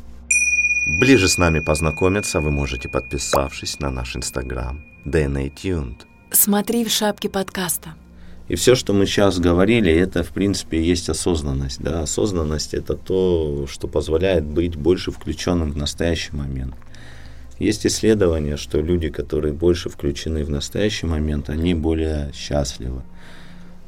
Ближе 0.99 1.27
с 1.27 1.37
нами 1.37 1.59
познакомиться 1.59 2.39
вы 2.39 2.49
можете, 2.51 2.87
подписавшись 2.89 3.79
на 3.79 3.91
наш 3.91 4.15
инстаграм 4.15 4.81
DNA 5.05 5.53
Tuned. 5.53 5.97
Смотри 6.31 6.85
в 6.85 6.89
шапке 6.89 7.29
подкаста. 7.29 7.95
И 8.49 8.55
все, 8.55 8.75
что 8.75 8.93
мы 8.93 9.05
сейчас 9.05 9.39
говорили, 9.39 9.91
это, 9.91 10.23
в 10.23 10.29
принципе, 10.29 10.83
есть 10.83 11.09
осознанность. 11.09 11.81
Да? 11.81 12.01
Осознанность– 12.01 12.73
это 12.75 12.95
то, 12.95 13.65
что 13.69 13.87
позволяет 13.87 14.43
быть 14.43 14.75
больше 14.75 15.11
включенным 15.11 15.71
в 15.71 15.77
настоящий 15.77 16.35
момент. 16.35 16.75
Есть 17.57 17.85
исследования, 17.85 18.57
что 18.57 18.81
люди, 18.81 19.09
которые 19.09 19.53
больше 19.53 19.87
включены 19.89 20.43
в 20.43 20.49
настоящий 20.49 21.05
момент, 21.05 21.49
они 21.49 21.73
более 21.73 22.31
счастливы. 22.33 23.01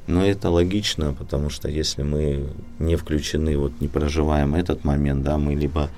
Но 0.08 0.26
это 0.26 0.50
логично, 0.50 1.14
потому 1.14 1.50
что 1.50 1.68
если 1.68 2.04
мы 2.04 2.48
не 2.80 2.96
включены, 2.96 3.58
вот 3.58 3.74
не 3.82 3.88
проживаем 3.88 4.56
этот 4.56 4.86
момент, 4.86 5.24
да, 5.24 5.38
мы 5.38 5.56
либо 5.56 5.90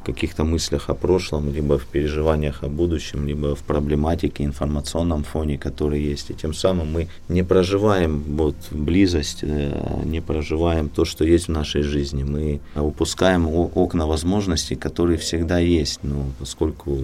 в 0.00 0.06
каких-то 0.06 0.44
мыслях 0.44 0.88
о 0.88 0.94
прошлом, 0.94 1.52
либо 1.52 1.78
в 1.78 1.84
переживаниях 1.84 2.62
о 2.62 2.68
будущем, 2.68 3.26
либо 3.26 3.54
в 3.54 3.62
проблематике, 3.62 4.44
информационном 4.44 5.24
фоне, 5.24 5.58
который 5.58 6.00
есть. 6.02 6.30
И 6.30 6.34
тем 6.34 6.54
самым 6.54 6.92
мы 6.92 7.08
не 7.28 7.42
проживаем 7.42 8.22
вот 8.36 8.56
близость, 8.70 9.40
э, 9.42 10.02
не 10.04 10.20
проживаем 10.20 10.88
то, 10.88 11.04
что 11.04 11.24
есть 11.24 11.48
в 11.48 11.52
нашей 11.52 11.82
жизни. 11.82 12.24
Мы 12.24 12.60
упускаем 12.74 13.46
окна 13.46 14.06
возможностей, 14.06 14.74
которые 14.74 15.18
всегда 15.18 15.58
есть. 15.58 16.00
Но 16.02 16.24
поскольку 16.38 16.96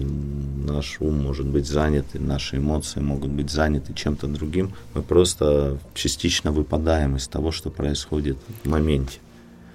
наш 0.65 0.97
ум 0.99 1.21
может 1.23 1.45
быть 1.45 1.67
занят, 1.67 2.05
и 2.13 2.19
наши 2.19 2.57
эмоции 2.57 2.99
могут 2.99 3.29
быть 3.29 3.51
заняты 3.51 3.93
чем-то 3.93 4.27
другим, 4.27 4.73
мы 4.95 5.03
просто 5.03 5.77
частично 5.93 6.51
выпадаем 6.51 7.15
из 7.15 7.27
того, 7.27 7.51
что 7.51 7.69
происходит 7.69 8.37
в 8.63 8.69
моменте. 8.69 9.19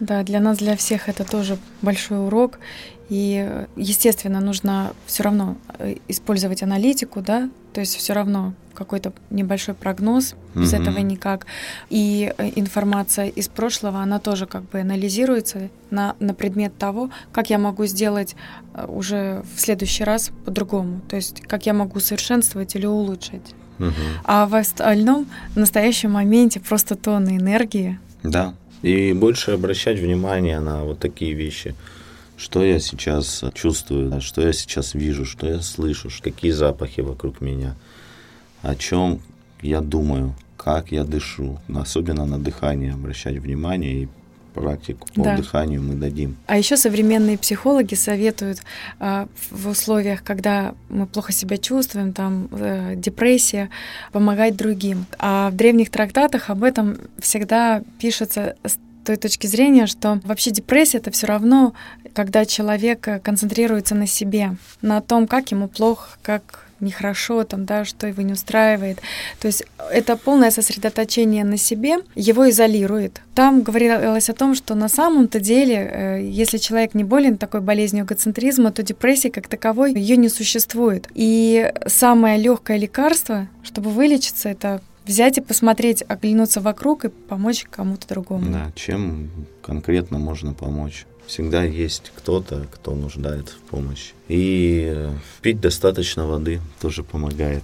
Да, 0.03 0.25
для 0.25 0.41
нас, 0.41 0.59
для 0.59 0.77
всех 0.77 1.09
это 1.09 1.25
тоже 1.25 1.59
большой 1.81 2.27
урок. 2.27 2.59
И, 3.09 3.67
естественно, 3.77 4.41
нужно 4.41 4.93
все 5.07 5.23
равно 5.23 5.57
э, 5.79 5.97
использовать 6.09 6.63
аналитику, 6.63 7.21
да, 7.21 7.51
то 7.73 7.81
есть 7.81 7.97
все 7.97 8.13
равно 8.13 8.55
какой-то 8.75 9.13
небольшой 9.31 9.75
прогноз, 9.75 10.35
без 10.55 10.73
mm-hmm. 10.73 10.83
этого 10.83 10.99
никак. 10.99 11.47
И 11.91 12.33
э, 12.37 12.51
информация 12.57 13.29
из 13.29 13.49
прошлого, 13.49 14.01
она 14.01 14.19
тоже 14.19 14.47
как 14.47 14.63
бы 14.71 14.81
анализируется 14.81 15.69
на, 15.91 16.17
на 16.21 16.35
предмет 16.35 16.77
того, 16.79 17.11
как 17.33 17.51
я 17.51 17.59
могу 17.59 17.87
сделать 17.87 18.35
э, 18.75 18.87
уже 18.87 19.43
в 19.55 19.61
следующий 19.61 20.05
раз 20.05 20.31
по-другому, 20.45 21.01
то 21.09 21.17
есть 21.17 21.43
как 21.43 21.67
я 21.67 21.75
могу 21.75 22.01
совершенствовать 22.01 22.75
или 22.77 22.87
улучшить. 22.87 23.55
А 24.25 24.47
в 24.47 24.55
остальном, 24.55 25.27
в 25.55 25.57
настоящем 25.57 26.13
моменте 26.13 26.61
просто 26.61 26.95
тонны 26.95 27.37
энергии. 27.39 27.99
Да, 28.23 28.55
и 28.83 29.13
больше 29.13 29.51
обращать 29.51 29.99
внимание 29.99 30.61
на 30.61 30.85
вот 30.85 31.01
такие 31.01 31.35
вещи– 31.35 31.75
что 32.43 32.65
я 32.65 32.81
сейчас 32.81 33.45
чувствую, 33.55 34.21
что 34.21 34.43
я 34.43 34.53
сейчас 34.53 34.95
вижу, 34.95 35.25
что 35.25 35.47
я 35.47 35.61
слышу, 35.61 36.11
какие 36.21 36.51
запахи 36.51 37.01
вокруг 37.01 37.41
меня, 37.41 37.77
о 38.63 38.75
чем 38.75 39.21
я 39.61 39.81
думаю, 39.81 40.35
как 40.57 40.91
я 40.91 41.05
дышу, 41.05 41.61
особенно 41.73 42.27
на 42.27 42.41
дыхание 42.41 42.95
обращать 42.95 43.37
внимание 43.37 44.03
и 44.03 44.09
практику 44.55 45.07
по 45.15 45.23
да. 45.23 45.37
дыханию 45.37 45.81
мы 45.83 45.95
дадим. 45.95 46.37
А 46.47 46.59
еще 46.59 46.77
современные 46.77 47.39
психологи 47.39 47.95
советуют 47.95 48.59
э, 48.99 49.27
в 49.51 49.69
условиях, 49.69 50.25
когда 50.25 50.75
мы 50.91 51.07
плохо 51.07 51.33
себя 51.33 51.57
чувствуем, 51.57 52.13
там 52.13 52.49
э, 52.51 52.95
депрессия, 52.97 53.71
помогать 54.11 54.57
другим. 54.57 55.07
А 55.19 55.49
в 55.51 55.55
древних 55.55 55.91
трактатах 55.91 56.51
об 56.51 56.65
этом 56.65 56.99
всегда 57.19 57.83
пишется 57.99 58.57
той 59.05 59.17
точки 59.17 59.47
зрения, 59.47 59.87
что 59.87 60.21
вообще 60.25 60.51
депрессия 60.51 60.99
это 60.99 61.11
все 61.11 61.27
равно, 61.27 61.75
когда 62.15 62.45
человек 62.45 63.09
концентрируется 63.23 63.95
на 63.95 64.07
себе, 64.07 64.57
на 64.81 65.01
том, 65.01 65.27
как 65.27 65.51
ему 65.51 65.69
плохо, 65.69 66.19
как 66.23 66.67
нехорошо, 66.83 67.45
там, 67.45 67.65
да, 67.65 67.85
что 67.85 68.07
его 68.07 68.23
не 68.23 68.35
устраивает. 68.35 68.99
То 69.41 69.47
есть 69.47 69.65
это 69.91 70.17
полное 70.17 70.51
сосредоточение 70.51 71.45
на 71.45 71.57
себе 71.57 71.99
его 72.15 72.51
изолирует. 72.51 73.23
Там 73.35 73.63
говорилось 73.63 74.29
о 74.29 74.35
том, 74.35 74.55
что 74.55 74.75
на 74.75 74.89
самом-то 74.89 75.41
деле, 75.41 75.77
э, 75.77 76.23
если 76.25 76.59
человек 76.59 76.95
не 76.95 77.05
болен 77.05 77.39
такой 77.39 77.61
болезнью 77.61 78.05
эгоцентризма, 78.05 78.73
то 78.73 78.83
депрессии 78.83 79.29
как 79.29 79.49
таковой 79.49 79.95
ее 79.95 80.17
не 80.17 80.29
существует. 80.29 81.09
И 81.15 81.73
самое 81.87 82.39
легкое 82.39 82.77
лекарство, 82.77 83.49
чтобы 83.63 83.91
вылечиться, 83.91 84.49
это 84.49 84.83
взять 85.07 85.39
и 85.39 85.41
посмотреть, 85.41 86.05
оглянуться 86.07 86.61
вокруг 86.61 87.05
и 87.05 87.09
помочь 87.09 87.67
кому-то 87.71 88.07
другому. 88.09 88.51
Да, 88.51 88.73
чем 88.75 89.31
конкретно 89.63 90.19
можно 90.19 90.55
помочь? 90.55 91.07
Всегда 91.27 91.63
есть 91.63 92.13
кто-то, 92.15 92.67
кто 92.73 92.95
нуждается 92.95 93.57
в 93.57 93.61
помощи. 93.71 94.13
И 94.29 94.93
э, 94.95 95.13
пить 95.41 95.61
достаточно 95.61 96.27
воды 96.27 96.61
тоже 96.81 97.05
помогает. 97.05 97.63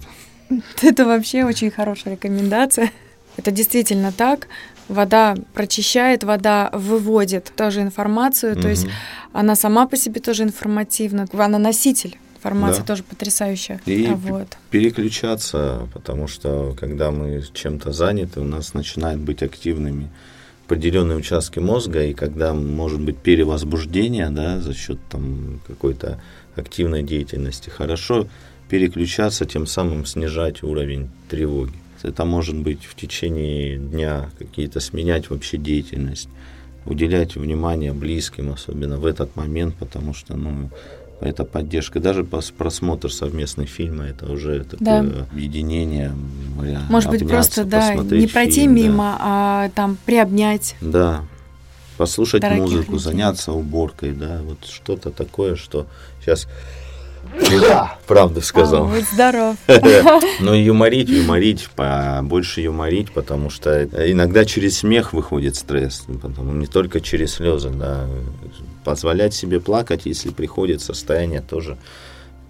Это 0.81 1.05
вообще 1.05 1.43
очень 1.43 1.69
хорошая 1.69 2.15
рекомендация. 2.15 2.91
Это 3.37 3.51
действительно 3.51 4.11
так. 4.11 4.47
Вода 4.87 5.35
прочищает, 5.53 6.23
вода 6.23 6.71
выводит 6.73 7.51
тоже 7.55 7.81
информацию, 7.81 8.53
угу. 8.53 8.61
то 8.61 8.69
есть 8.69 8.87
она 9.33 9.55
сама 9.55 9.87
по 9.87 9.95
себе 9.95 10.19
тоже 10.19 10.43
информативна. 10.43 11.27
Она 11.31 11.59
носитель 11.59 12.17
Формация 12.41 12.81
да. 12.81 12.87
тоже 12.87 13.03
потрясающая. 13.03 13.81
И 13.85 14.05
а 14.05 14.15
вот. 14.15 14.57
переключаться, 14.71 15.87
потому 15.93 16.27
что 16.27 16.75
когда 16.79 17.11
мы 17.11 17.43
чем-то 17.53 17.91
заняты, 17.91 18.39
у 18.41 18.45
нас 18.45 18.73
начинают 18.73 19.21
быть 19.21 19.43
активными 19.43 20.09
определенные 20.65 21.17
участки 21.17 21.57
мозга, 21.57 22.03
и 22.03 22.13
когда 22.13 22.53
может 22.53 23.01
быть 23.01 23.17
перевозбуждение 23.17 24.29
да, 24.29 24.61
за 24.61 24.75
счет 24.75 24.99
там, 25.09 25.61
какой-то 25.65 26.21
активной 26.55 27.01
деятельности, 27.01 27.69
хорошо 27.69 28.27
переключаться, 28.69 29.45
тем 29.45 29.65
самым 29.65 30.05
снижать 30.05 30.61
уровень 30.61 31.09
тревоги. 31.27 31.73
Это 32.03 32.23
может 32.23 32.55
быть 32.55 32.85
в 32.85 32.95
течение 32.95 33.77
дня 33.77 34.29
какие-то 34.37 34.79
сменять 34.79 35.31
вообще 35.31 35.57
деятельность, 35.57 36.29
уделять 36.85 37.35
внимание 37.35 37.91
близким, 37.91 38.51
особенно 38.51 38.97
в 38.97 39.07
этот 39.07 39.35
момент, 39.35 39.75
потому 39.75 40.13
что 40.13 40.37
ну, 40.37 40.69
это 41.21 41.43
поддержка. 41.45 41.99
Даже 41.99 42.23
просмотр 42.23 43.11
совместных 43.11 43.69
фильма, 43.69 44.05
это 44.05 44.31
уже 44.31 44.63
такое 44.63 45.03
да. 45.03 45.27
объединение. 45.31 46.13
Может 46.89 47.09
быть, 47.09 47.27
просто, 47.27 47.65
да, 47.65 47.93
не 47.95 48.27
пройти 48.27 48.61
фильм, 48.61 48.75
мимо, 48.75 49.15
да. 49.17 49.17
а 49.19 49.69
там 49.75 49.97
приобнять. 50.05 50.75
Да, 50.81 51.23
послушать 51.97 52.43
музыку, 52.43 52.93
людей. 52.93 52.99
заняться 52.99 53.51
уборкой, 53.51 54.13
да, 54.13 54.39
вот 54.43 54.65
что-то 54.65 55.11
такое, 55.11 55.55
что 55.55 55.85
сейчас 56.21 56.47
Правда 58.07 58.41
сказал. 58.41 58.87
Будь 58.87 59.07
здоров. 59.09 59.55
Но 60.39 60.53
юморить, 60.53 61.09
юморить, 61.09 61.69
больше 62.23 62.61
юморить, 62.61 63.11
потому 63.11 63.49
что 63.49 63.83
иногда 63.83 64.45
через 64.45 64.79
смех 64.79 65.13
выходит 65.13 65.55
стресс, 65.55 66.05
потому 66.21 66.51
не 66.53 66.67
только 66.67 67.01
через 67.01 67.33
слезы, 67.33 67.69
да. 67.69 68.07
Позволять 68.83 69.33
себе 69.33 69.59
плакать, 69.59 70.05
если 70.05 70.29
приходит 70.29 70.81
состояние, 70.81 71.41
тоже 71.41 71.77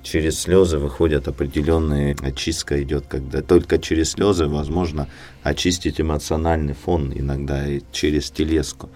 через 0.03 0.39
слезы 0.39 0.77
выходят 0.77 1.27
определенные, 1.27 2.15
очистка 2.21 2.81
идет, 2.81 3.05
когда 3.07 3.41
только 3.41 3.79
через 3.79 4.11
слезы 4.11 4.47
возможно 4.47 5.07
очистить 5.43 5.99
эмоциональный 5.99 6.73
фон 6.73 7.11
иногда 7.13 7.67
и 7.67 7.81
через 7.91 8.31
телеску. 8.31 8.89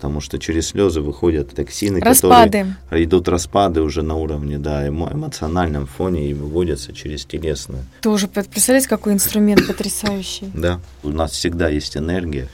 Потому 0.00 0.22
что 0.22 0.38
через 0.38 0.68
слезы 0.68 1.02
выходят 1.02 1.50
токсины, 1.54 2.00
распады. 2.00 2.66
которые 2.84 3.04
идут 3.04 3.28
распады 3.28 3.82
уже 3.82 4.00
на 4.00 4.14
уровне, 4.14 4.56
да, 4.56 4.88
эмо- 4.88 5.12
эмоциональном 5.12 5.86
фоне 5.86 6.30
и 6.30 6.32
выводятся 6.32 6.94
через 6.94 7.26
телесное. 7.26 7.84
Тоже 8.00 8.26
представляете, 8.26 8.88
какой 8.88 9.12
инструмент 9.12 9.66
потрясающий. 9.66 10.50
Да, 10.54 10.80
у 11.02 11.10
нас 11.10 11.32
всегда 11.32 11.68
есть 11.68 11.98
энергия, 11.98 12.48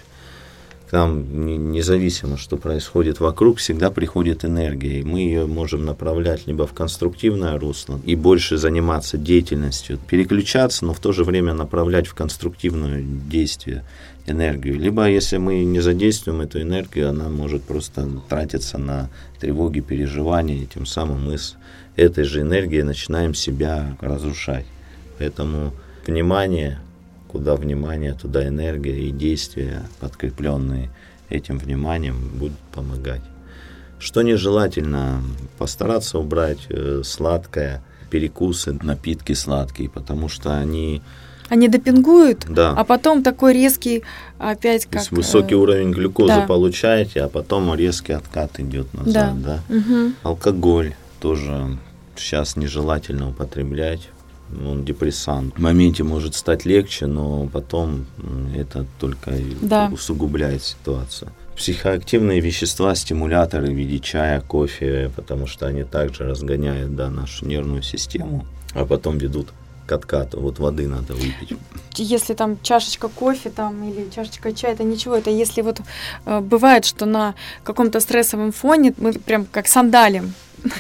там 0.90 1.72
независимо, 1.72 2.36
что 2.36 2.56
происходит 2.56 3.18
вокруг, 3.18 3.58
всегда 3.58 3.90
приходит 3.90 4.44
энергия, 4.44 5.00
и 5.00 5.02
мы 5.02 5.20
ее 5.20 5.46
можем 5.46 5.84
направлять 5.84 6.46
либо 6.46 6.66
в 6.66 6.72
конструктивное 6.72 7.58
русло 7.58 8.00
и 8.04 8.14
больше 8.14 8.56
заниматься 8.56 9.18
деятельностью, 9.18 9.98
переключаться, 9.98 10.84
но 10.84 10.94
в 10.94 11.00
то 11.00 11.12
же 11.12 11.24
время 11.24 11.54
направлять 11.54 12.06
в 12.06 12.14
конструктивное 12.14 13.02
действие 13.02 13.84
энергию. 14.26 14.78
Либо 14.78 15.08
если 15.08 15.38
мы 15.38 15.64
не 15.64 15.80
задействуем 15.80 16.40
эту 16.40 16.60
энергию, 16.60 17.10
она 17.10 17.28
может 17.28 17.64
просто 17.64 18.08
тратиться 18.28 18.78
на 18.78 19.10
тревоги, 19.40 19.80
переживания, 19.80 20.62
и 20.62 20.66
тем 20.66 20.86
самым 20.86 21.24
мы 21.26 21.38
с 21.38 21.56
этой 21.96 22.24
же 22.24 22.42
энергией 22.42 22.82
начинаем 22.82 23.34
себя 23.34 23.96
разрушать. 24.00 24.66
Поэтому 25.18 25.72
внимание 26.06 26.78
куда 27.28 27.56
внимание, 27.56 28.14
туда 28.14 28.46
энергия 28.46 28.98
и 29.08 29.10
действия, 29.10 29.82
подкрепленные 30.00 30.90
этим 31.28 31.58
вниманием, 31.58 32.16
будут 32.34 32.58
помогать. 32.72 33.22
Что 33.98 34.22
нежелательно, 34.22 35.22
постараться 35.58 36.18
убрать 36.18 36.66
э, 36.68 37.02
сладкое, 37.04 37.82
перекусы, 38.10 38.76
напитки 38.82 39.32
сладкие, 39.32 39.88
потому 39.88 40.28
что 40.28 40.56
они... 40.56 41.02
Они 41.48 41.68
допингуют, 41.68 42.44
да. 42.48 42.72
а 42.76 42.84
потом 42.84 43.22
такой 43.22 43.54
резкий 43.54 44.02
опять 44.38 44.84
как... 44.84 44.92
То 44.92 44.98
есть 44.98 45.10
высокий 45.12 45.54
э, 45.54 45.58
уровень 45.58 45.92
глюкозы 45.92 46.34
да. 46.34 46.46
получаете, 46.46 47.22
а 47.22 47.28
потом 47.28 47.74
резкий 47.74 48.12
откат 48.12 48.58
идет 48.58 48.92
назад. 48.94 49.40
Да. 49.42 49.60
Да? 49.68 49.76
Угу. 49.76 50.12
Алкоголь 50.24 50.94
тоже 51.20 51.78
сейчас 52.16 52.56
нежелательно 52.56 53.30
употреблять 53.30 54.08
он 54.64 54.84
депрессант. 54.84 55.56
В 55.56 55.60
моменте 55.60 56.04
может 56.04 56.34
стать 56.34 56.64
легче, 56.64 57.06
но 57.06 57.48
потом 57.52 58.06
это 58.54 58.86
только 58.98 59.32
да. 59.60 59.90
усугубляет 59.92 60.62
ситуацию. 60.62 61.32
Психоактивные 61.56 62.40
вещества, 62.40 62.94
стимуляторы 62.94 63.68
в 63.68 63.74
виде 63.74 63.98
чая, 63.98 64.40
кофе, 64.40 65.10
потому 65.16 65.46
что 65.46 65.66
они 65.66 65.84
также 65.84 66.24
разгоняют 66.24 66.94
да, 66.94 67.08
нашу 67.10 67.46
нервную 67.46 67.82
систему, 67.82 68.46
а 68.74 68.84
потом 68.84 69.18
ведут 69.18 69.48
к 69.86 69.92
откату. 69.92 70.40
Вот 70.40 70.58
воды 70.58 70.86
надо 70.86 71.14
выпить. 71.14 71.56
Если 71.94 72.34
там 72.34 72.58
чашечка 72.62 73.08
кофе 73.08 73.50
там 73.50 73.88
или 73.88 74.10
чашечка 74.10 74.52
чая, 74.52 74.74
это 74.74 74.84
ничего. 74.84 75.16
Это 75.16 75.30
если 75.30 75.62
вот 75.62 75.80
э, 76.26 76.40
бывает, 76.40 76.84
что 76.84 77.06
на 77.06 77.34
каком-то 77.62 78.00
стрессовом 78.00 78.52
фоне 78.52 78.92
мы 78.98 79.12
прям 79.12 79.46
как 79.46 79.68
сандалим 79.68 80.34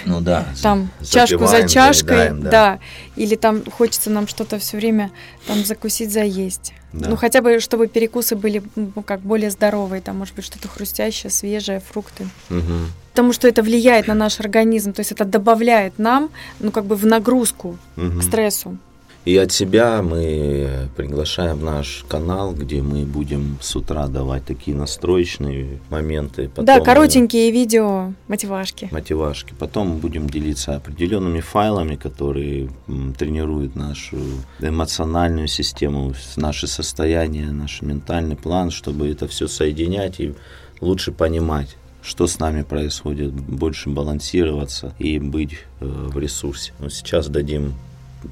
ну 0.04 0.20
да. 0.20 0.46
Там 0.62 0.90
чашку 1.02 1.46
за 1.46 1.68
чашкой, 1.68 2.30
да. 2.30 2.50
да. 2.50 2.78
Или 3.16 3.34
там 3.36 3.62
хочется 3.70 4.10
нам 4.10 4.26
что-то 4.26 4.58
все 4.58 4.76
время 4.76 5.10
там 5.46 5.64
закусить, 5.64 6.12
заесть. 6.12 6.72
Да. 6.92 7.10
Ну 7.10 7.16
хотя 7.16 7.42
бы, 7.42 7.60
чтобы 7.60 7.88
перекусы 7.88 8.36
были 8.36 8.62
ну, 8.74 9.02
как 9.02 9.20
более 9.20 9.50
здоровые, 9.50 10.00
там 10.00 10.18
может 10.18 10.34
быть 10.34 10.44
что-то 10.44 10.68
хрустящее, 10.68 11.30
свежее, 11.30 11.80
фрукты. 11.80 12.28
Угу. 12.50 12.74
Потому 13.10 13.32
что 13.32 13.48
это 13.48 13.62
влияет 13.62 14.08
на 14.08 14.14
наш 14.14 14.40
организм, 14.40 14.92
то 14.92 15.00
есть 15.00 15.12
это 15.12 15.24
добавляет 15.24 15.98
нам, 15.98 16.30
ну 16.60 16.70
как 16.70 16.84
бы 16.84 16.96
в 16.96 17.04
нагрузку 17.06 17.78
угу. 17.96 18.20
к 18.20 18.22
стрессу. 18.22 18.78
И 19.26 19.36
от 19.38 19.50
себя 19.50 20.02
мы 20.02 20.88
приглашаем 20.96 21.64
наш 21.64 22.04
канал, 22.06 22.54
где 22.54 22.80
мы 22.80 23.04
будем 23.04 23.58
с 23.60 23.74
утра 23.74 24.06
давать 24.06 24.44
такие 24.44 24.76
настроечные 24.76 25.80
моменты. 25.90 26.48
Потом 26.48 26.64
да, 26.64 26.78
коротенькие 26.78 27.50
видео, 27.50 28.12
мотивашки. 28.28 28.88
Мотивашки. 28.92 29.52
Потом 29.58 29.98
будем 29.98 30.30
делиться 30.30 30.76
определенными 30.76 31.40
файлами, 31.40 31.96
которые 31.96 32.70
тренируют 33.18 33.74
нашу 33.74 34.16
эмоциональную 34.60 35.48
систему, 35.48 36.14
наше 36.36 36.68
состояние, 36.68 37.50
наш 37.50 37.82
ментальный 37.82 38.36
план, 38.36 38.70
чтобы 38.70 39.10
это 39.10 39.26
все 39.26 39.48
соединять 39.48 40.20
и 40.20 40.34
лучше 40.80 41.10
понимать 41.10 41.76
что 42.02 42.28
с 42.28 42.38
нами 42.38 42.62
происходит, 42.62 43.32
больше 43.32 43.88
балансироваться 43.88 44.94
и 45.00 45.18
быть 45.18 45.54
э, 45.80 45.84
в 45.84 46.16
ресурсе. 46.20 46.72
Но 46.78 46.88
сейчас 46.88 47.26
дадим 47.26 47.74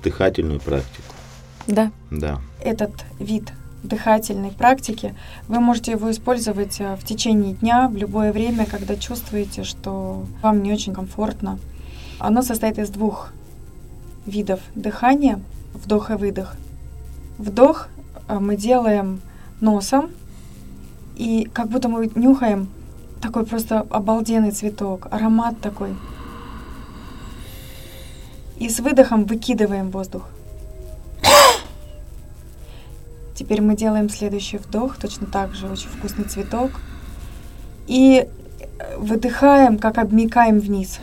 дыхательную 0.02 0.61
практику. 0.61 1.14
Да. 1.66 1.90
Да. 2.11 2.40
Этот 2.62 2.92
вид 3.18 3.52
дыхательной 3.83 4.50
практики, 4.50 5.14
вы 5.46 5.61
можете 5.61 5.92
его 5.92 6.11
использовать 6.11 6.80
э, 6.80 6.96
в 6.96 7.04
течение 7.04 7.54
дня, 7.54 7.88
в 7.88 7.96
любое 7.96 8.33
время, 8.33 8.66
когда 8.66 8.96
чувствуете, 8.96 9.62
что 9.62 10.24
вам 10.42 10.62
не 10.62 10.72
очень 10.72 10.94
комфортно. 10.94 11.59
Оно 12.18 12.42
состоит 12.42 12.78
из 12.78 12.88
двух 12.88 13.33
видов 14.24 14.61
дыхания, 14.74 15.38
вдох 15.74 16.11
и 16.11 16.14
выдох. 16.14 16.57
Вдох 17.37 17.88
э, 18.26 18.38
мы 18.38 18.57
делаем 18.57 19.20
носом, 19.61 20.11
и 21.16 21.48
как 21.52 21.68
будто 21.68 21.88
мы 21.88 22.11
нюхаем 22.14 22.68
такой 23.20 23.44
просто 23.44 23.80
обалденный 23.80 24.50
цветок, 24.50 25.09
аромат 25.11 25.61
такой– 25.61 25.94
и 28.57 28.69
с 28.69 28.81
выдохом 28.81 29.25
выкидываем 29.25 29.90
воздух. 29.90 30.23
Теперь 33.35 33.61
мы 33.61 33.77
делаем 33.77 34.09
следующий 34.09 34.59
вдох, 34.59 34.97
точно 34.97 35.27
так 35.27 35.55
же, 35.55 35.67
очень 35.67 35.88
вкусный 35.88 36.25
цветок. 36.25 36.71
И 37.87 38.29
выдыхаем, 38.97 39.79
как 39.79 39.99
обмикаем 39.99 40.61
вниз. 40.61 41.01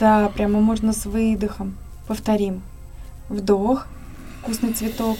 Да, 0.00 0.28
прямо 0.30 0.60
можно 0.60 0.92
с 0.92 1.04
выдохом. 1.04 1.76
Повторим. 2.06 2.62
Вдох, 3.28 3.86
вкусный 4.42 4.72
цветок. 4.72 5.18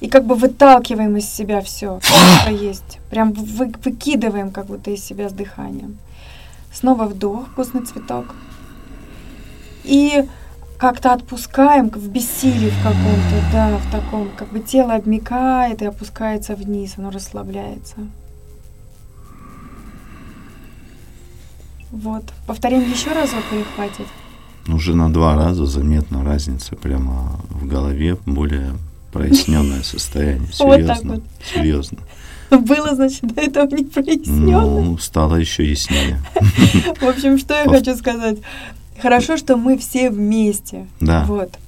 И 0.00 0.08
как 0.08 0.26
бы 0.26 0.34
выталкиваем 0.34 1.16
из 1.16 1.28
себя 1.28 1.62
все, 1.62 2.00
что 2.42 2.50
есть. 2.50 2.98
Прям 3.10 3.32
вы, 3.32 3.72
выкидываем 3.82 4.50
как 4.50 4.66
будто 4.66 4.90
из 4.90 5.02
себя 5.02 5.28
с 5.28 5.32
дыханием. 5.32 5.96
Снова 6.72 7.04
вдох, 7.04 7.48
вкусный 7.48 7.86
цветок 7.86 8.34
и 9.86 10.26
как-то 10.78 11.12
отпускаем 11.12 11.90
в 11.90 12.08
бессилии 12.08 12.70
в 12.70 12.82
каком-то, 12.82 13.52
да, 13.52 13.78
в 13.78 13.90
таком, 13.90 14.28
как 14.36 14.48
бы 14.48 14.60
тело 14.60 14.94
обмикает 14.94 15.80
и 15.80 15.86
опускается 15.86 16.54
вниз, 16.54 16.94
оно 16.98 17.10
расслабляется. 17.10 17.96
Вот. 21.90 22.24
Повторим 22.46 22.82
еще 22.90 23.12
разок 23.12 23.44
или 23.52 23.64
хватит? 23.74 24.06
Уже 24.68 24.94
на 24.94 25.12
два 25.12 25.34
раза 25.36 25.64
заметна 25.64 26.24
разница 26.24 26.74
прямо 26.76 27.40
в 27.48 27.66
голове, 27.66 28.18
более 28.26 28.72
проясненное 29.12 29.82
состояние. 29.84 30.52
Серьезно. 30.52 31.14
Вот 31.14 31.22
Серьезно. 31.54 31.98
Было, 32.50 32.94
значит, 32.94 33.22
до 33.34 33.40
этого 33.40 33.66
не 33.74 33.84
прояснено. 33.84 34.60
Ну, 34.60 34.98
стало 34.98 35.36
еще 35.36 35.68
яснее. 35.68 36.20
В 37.00 37.04
общем, 37.04 37.38
что 37.38 37.54
я 37.54 37.68
хочу 37.68 37.96
сказать. 37.96 38.38
Хорошо, 39.00 39.36
что 39.36 39.56
мы 39.56 39.78
все 39.78 40.10
вместе. 40.10 40.86
Да. 41.00 41.24
Вот. 41.24 41.58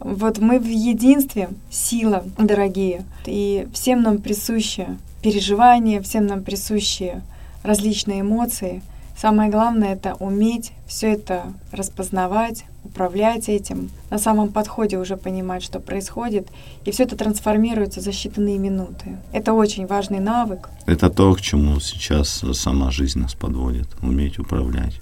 Вот 0.00 0.38
мы 0.38 0.58
в 0.58 0.66
единстве, 0.66 1.48
сила, 1.70 2.24
дорогие. 2.36 3.04
И 3.26 3.66
всем 3.72 4.02
нам 4.02 4.18
присущи 4.18 4.86
переживания, 5.22 6.02
всем 6.02 6.26
нам 6.26 6.42
присущи 6.42 7.22
различные 7.62 8.20
эмоции. 8.20 8.82
Самое 9.16 9.50
главное 9.50 9.94
это 9.94 10.14
уметь 10.14 10.72
все 10.86 11.12
это 11.12 11.44
распознавать, 11.72 12.64
управлять 12.84 13.48
этим, 13.48 13.90
на 14.10 14.18
самом 14.18 14.50
подходе 14.50 14.98
уже 14.98 15.16
понимать, 15.16 15.62
что 15.62 15.80
происходит, 15.80 16.48
и 16.84 16.90
все 16.90 17.04
это 17.04 17.16
трансформируется 17.16 18.00
за 18.00 18.10
считанные 18.10 18.58
минуты. 18.58 19.16
Это 19.32 19.52
очень 19.52 19.86
важный 19.86 20.18
навык. 20.18 20.68
Это 20.86 21.10
то, 21.10 21.32
к 21.32 21.40
чему 21.40 21.80
сейчас 21.80 22.44
сама 22.52 22.90
жизнь 22.90 23.20
нас 23.20 23.34
подводит, 23.34 23.88
уметь 24.02 24.38
управлять. 24.38 25.00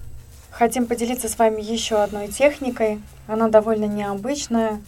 Хотим 0.53 0.85
поделиться 0.85 1.29
с 1.29 1.39
вами 1.39 1.61
еще 1.61 1.95
одной 1.95 2.27
техникой. 2.27 3.01
Она 3.27 3.49
довольно 3.49 3.85
необычная. 3.85 4.81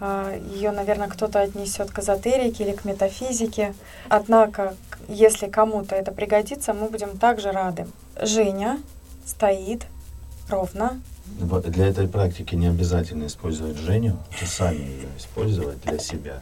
А, 0.00 0.36
Ее, 0.52 0.72
наверное, 0.72 1.08
кто-то 1.08 1.40
отнесет 1.40 1.92
к 1.92 2.00
эзотерике 2.00 2.64
или 2.64 2.72
к 2.72 2.84
метафизике. 2.84 3.74
Однако, 4.08 4.74
если 5.06 5.46
кому-то 5.46 5.94
это 5.94 6.10
пригодится, 6.10 6.74
мы 6.74 6.88
будем 6.88 7.16
также 7.16 7.52
рады. 7.52 7.86
Женя 8.20 8.80
стоит 9.24 9.86
ровно. 10.48 11.00
Для 11.68 11.86
этой 11.86 12.08
практики 12.08 12.56
не 12.56 12.66
обязательно 12.66 13.26
использовать 13.26 13.76
Женю, 13.76 14.16
сами 14.44 14.78
ее 14.78 15.08
использовать 15.16 15.80
для 15.82 15.98
себя. 16.00 16.40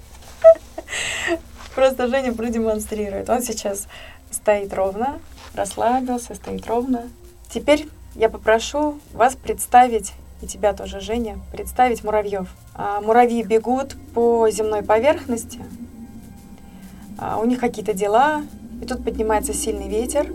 Просто 1.75 2.09
Женя 2.09 2.33
продемонстрирует. 2.33 3.29
Он 3.29 3.43
сейчас 3.43 3.87
стоит 4.31 4.73
ровно, 4.73 5.21
расслабился, 5.55 6.35
стоит 6.35 6.67
ровно. 6.67 7.09
Теперь 7.51 7.87
я 8.15 8.29
попрошу 8.29 8.99
вас 9.13 9.37
представить 9.37 10.13
и 10.43 10.47
тебя 10.47 10.73
тоже, 10.73 11.01
Женя, 11.01 11.39
представить 11.53 12.03
муравьев. 12.03 12.49
А, 12.75 13.01
муравьи 13.01 13.43
бегут 13.45 13.97
по 14.13 14.51
земной 14.51 14.83
поверхности, 14.83 15.61
а, 17.17 17.39
у 17.39 17.45
них 17.45 17.61
какие-то 17.61 17.95
дела, 17.95 18.43
и 18.83 18.85
тут 18.85 19.05
поднимается 19.05 19.55
сильный 19.55 19.89
ветер, 19.89 20.33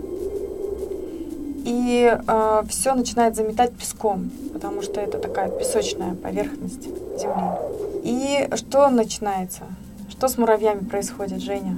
и 1.64 2.10
э, 2.10 2.22
а, 2.26 2.64
все 2.66 2.94
начинает 2.94 3.36
заметать 3.36 3.76
песком, 3.76 4.30
потому 4.54 4.80
что 4.80 5.02
это 5.02 5.18
такая 5.18 5.50
песочная 5.50 6.14
поверхность 6.14 6.84
Земли. 7.18 7.50
И 8.04 8.48
что 8.54 8.88
начинается? 8.88 9.64
Что 10.08 10.28
с 10.28 10.38
муравьями 10.38 10.84
происходит, 10.84 11.42
Женя? 11.42 11.76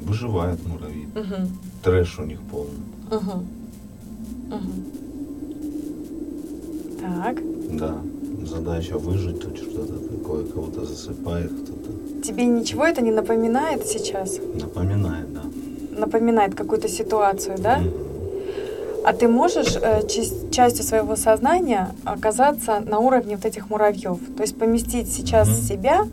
Выживают 0.00 0.66
муравьи. 0.66 1.06
Угу. 1.14 1.48
Трэш 1.84 2.18
у 2.18 2.24
них 2.24 2.40
полный. 2.50 2.80
Угу. 3.10 3.44
Угу. 4.56 5.09
Так. 7.16 7.36
Да. 7.78 7.94
Задача 8.46 8.98
выжить, 8.98 9.40
тут 9.40 9.56
что-то 9.56 9.98
такое, 9.98 10.44
кого-то 10.44 10.84
засыпает, 10.84 11.50
кто-то. 11.50 12.22
Тебе 12.22 12.44
ничего 12.46 12.84
это 12.84 13.02
не 13.02 13.10
напоминает 13.10 13.86
сейчас? 13.86 14.38
Напоминает, 14.54 15.32
да. 15.32 15.42
Напоминает 15.98 16.54
какую-то 16.54 16.88
ситуацию, 16.88 17.56
да? 17.58 17.80
А 19.04 19.12
ты 19.12 19.28
можешь 19.28 19.76
э, 19.80 20.06
частью 20.50 20.84
своего 20.84 21.16
сознания 21.16 21.88
оказаться 22.04 22.80
на 22.80 22.98
уровне 22.98 23.36
вот 23.36 23.44
этих 23.44 23.70
муравьев, 23.70 24.18
то 24.36 24.42
есть 24.42 24.58
поместить 24.58 25.10
сейчас 25.10 25.48
угу. 25.48 25.56
себя, 25.56 26.06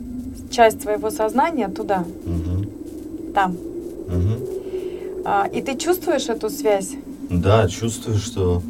часть 0.50 0.82
своего 0.82 1.10
сознания 1.10 1.68
туда, 1.68 2.04
угу. 2.24 3.32
там. 3.34 3.52
Угу. 3.52 5.22
А, 5.24 5.46
и 5.52 5.60
ты 5.60 5.76
чувствуешь 5.76 6.28
эту 6.28 6.48
связь? 6.48 6.92
Да, 7.28 7.68
чувствую, 7.68 8.16
что 8.16 8.62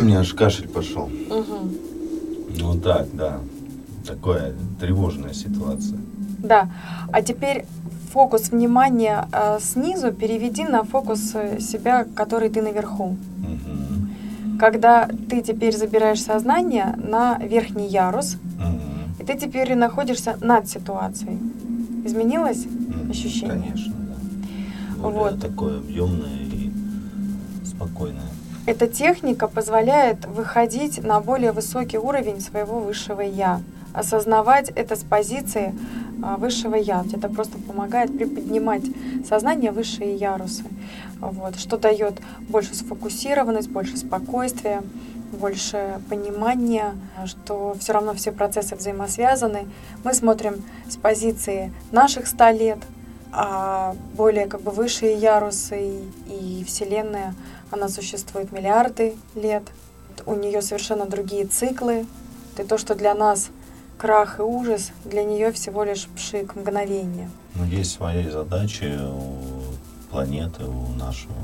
у 0.00 0.02
меня 0.02 0.20
аж 0.20 0.32
кашель 0.34 0.68
пошел. 0.68 1.04
Угу. 1.04 2.56
Ну 2.58 2.80
так, 2.80 3.06
да. 3.12 3.38
Такая 4.06 4.54
тревожная 4.80 5.34
ситуация. 5.34 5.98
Да. 6.38 6.70
А 7.12 7.22
теперь 7.22 7.66
фокус 8.12 8.50
внимания 8.50 9.28
э, 9.32 9.58
снизу 9.60 10.12
переведи 10.12 10.64
на 10.64 10.84
фокус 10.84 11.32
э, 11.34 11.60
себя, 11.60 12.06
который 12.14 12.48
ты 12.48 12.62
наверху. 12.62 13.16
Угу. 13.42 14.58
Когда 14.58 15.08
ты 15.28 15.42
теперь 15.42 15.76
забираешь 15.76 16.22
сознание 16.22 16.96
на 16.96 17.38
верхний 17.38 17.86
ярус, 17.86 18.36
угу. 18.58 19.22
и 19.22 19.24
ты 19.24 19.38
теперь 19.38 19.74
находишься 19.74 20.38
над 20.40 20.68
ситуацией. 20.68 21.38
Изменилось 22.06 22.64
угу. 22.64 23.10
ощущение? 23.10 23.60
Конечно, 23.60 23.94
да. 23.94 25.02
Более 25.02 25.20
вот. 25.20 25.40
такое 25.40 25.78
объемное 25.78 26.38
и 26.52 26.72
спокойное. 27.64 28.30
Эта 28.66 28.86
техника 28.86 29.48
позволяет 29.48 30.26
выходить 30.26 31.02
на 31.02 31.20
более 31.20 31.52
высокий 31.52 31.98
уровень 31.98 32.40
своего 32.40 32.78
высшего 32.78 33.22
я, 33.22 33.62
осознавать 33.94 34.68
это 34.70 34.96
с 34.96 35.00
позиции 35.00 35.74
а, 36.22 36.36
высшего 36.36 36.74
я. 36.74 37.04
Это 37.12 37.28
просто 37.28 37.56
помогает 37.58 38.16
приподнимать 38.16 38.82
сознание 39.26 39.72
высшие 39.72 40.14
ярусы, 40.14 40.64
вот, 41.20 41.58
что 41.58 41.78
дает 41.78 42.20
больше 42.48 42.74
сфокусированность, 42.74 43.70
больше 43.70 43.96
спокойствия, 43.96 44.82
больше 45.32 46.00
понимания, 46.10 46.94
что 47.24 47.74
все 47.80 47.94
равно 47.94 48.12
все 48.14 48.30
процессы 48.30 48.76
взаимосвязаны. 48.76 49.66
Мы 50.04 50.12
смотрим 50.12 50.62
с 50.88 50.96
позиции 50.96 51.72
наших 51.92 52.26
ста 52.26 52.52
лет, 52.52 52.78
а 53.32 53.94
более 54.14 54.46
как 54.46 54.62
бы 54.62 54.70
высшие 54.70 55.16
ярусы 55.16 56.00
и 56.26 56.64
Вселенная, 56.66 57.34
она 57.70 57.88
существует 57.88 58.52
миллиарды 58.52 59.14
лет. 59.34 59.64
У 60.26 60.34
нее 60.34 60.62
совершенно 60.62 61.06
другие 61.06 61.46
циклы. 61.46 62.06
И 62.58 62.62
то, 62.62 62.76
что 62.76 62.94
для 62.94 63.14
нас 63.14 63.50
крах 63.96 64.38
и 64.38 64.42
ужас 64.42 64.92
для 65.04 65.24
нее 65.24 65.52
всего 65.52 65.84
лишь 65.84 66.06
пшик, 66.08 66.56
мгновение. 66.56 67.30
Но 67.54 67.64
есть 67.64 67.92
свои 67.92 68.28
задачи 68.28 68.98
у 69.00 69.36
планеты, 70.10 70.64
у 70.64 70.88
нашего 70.94 71.34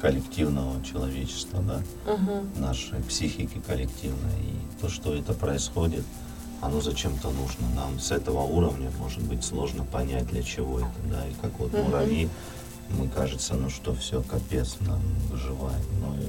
коллективного 0.00 0.82
человечества, 0.84 1.60
да, 1.60 2.12
угу. 2.12 2.46
нашей 2.56 3.00
психики 3.02 3.60
коллективной. 3.66 4.40
И 4.40 4.80
то, 4.80 4.88
что 4.88 5.14
это 5.14 5.32
происходит, 5.32 6.04
оно 6.62 6.80
зачем-то 6.80 7.30
нужно 7.30 7.68
нам 7.74 7.98
с 7.98 8.12
этого 8.12 8.42
уровня, 8.42 8.90
может 8.98 9.20
быть, 9.22 9.44
сложно 9.44 9.84
понять, 9.84 10.28
для 10.28 10.42
чего 10.42 10.78
это, 10.78 10.88
да, 11.10 11.26
и 11.26 11.32
как 11.42 11.58
вот 11.58 11.72
муравьи, 11.72 12.28
мы 12.88 13.08
кажется, 13.08 13.54
ну 13.54 13.68
что, 13.68 13.94
все, 13.94 14.22
капец, 14.22 14.76
нам 14.80 15.00
выживаем. 15.28 15.82
Но 16.00 16.14
и 16.14 16.28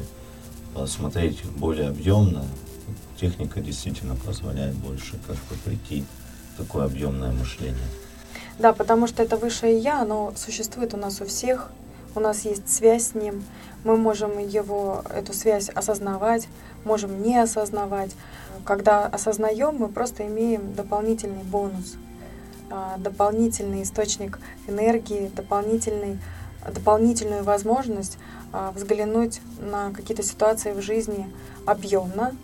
посмотреть 0.74 1.46
более 1.46 1.90
объемно, 1.90 2.44
техника 3.22 3.62
действительно 3.62 4.16
позволяет 4.16 4.74
больше 4.76 5.20
как-то 5.28 5.56
прийти 5.64 6.04
в 6.54 6.58
такое 6.58 6.86
объемное 6.86 7.32
мышление. 7.32 7.78
Да, 8.58 8.74
потому 8.74 9.08
что 9.08 9.22
это 9.22 9.38
высшее 9.38 9.78
я, 9.78 10.02
оно 10.02 10.34
существует 10.36 10.96
у 10.96 10.98
нас 10.98 11.22
у 11.22 11.26
всех, 11.26 11.70
у 12.16 12.20
нас 12.20 12.46
есть 12.46 12.70
связь 12.70 13.10
с 13.10 13.16
ним, 13.16 13.44
мы 13.84 13.98
можем 13.98 14.38
его, 14.38 15.04
эту 15.14 15.34
связь 15.34 15.70
осознавать, 15.70 16.48
можем 16.86 17.22
не 17.22 17.38
осознавать. 17.38 18.12
Когда 18.66 19.06
осознаем, 19.06 19.78
мы 19.78 19.90
просто 19.90 20.26
имеем 20.26 20.74
дополнительный 20.74 21.44
бонус, 21.44 21.96
а, 22.70 22.98
дополнительный 22.98 23.84
источник 23.84 24.40
энергии, 24.68 25.30
дополнительный, 25.36 26.20
дополнительную 26.74 27.44
возможность 27.44 28.18
а, 28.54 28.72
взглянуть 28.72 29.42
на 29.60 29.92
какие-то 29.92 30.24
ситуации 30.24 30.72
в 30.72 30.82
жизни 30.82 31.34
объемно, 31.66 32.36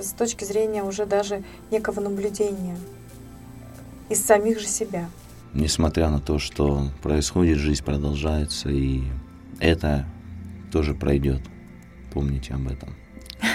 с 0.00 0.12
точки 0.12 0.44
зрения 0.44 0.82
уже 0.82 1.06
даже 1.06 1.44
некого 1.70 2.00
наблюдения 2.00 2.76
из 4.08 4.24
самих 4.24 4.58
же 4.58 4.66
себя. 4.66 5.08
Несмотря 5.54 6.08
на 6.08 6.18
то, 6.18 6.38
что 6.38 6.88
происходит, 7.02 7.58
жизнь 7.58 7.84
продолжается, 7.84 8.70
и 8.70 9.02
это 9.60 10.06
тоже 10.70 10.94
пройдет. 10.94 11.42
Помните 12.12 12.54
об 12.54 12.68
этом. 12.68 12.94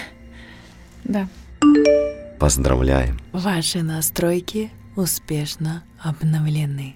Да. 1.03 1.29
Поздравляем. 2.39 3.17
Ваши 3.31 3.81
настройки 3.81 4.71
успешно 4.95 5.83
обновлены. 5.99 6.95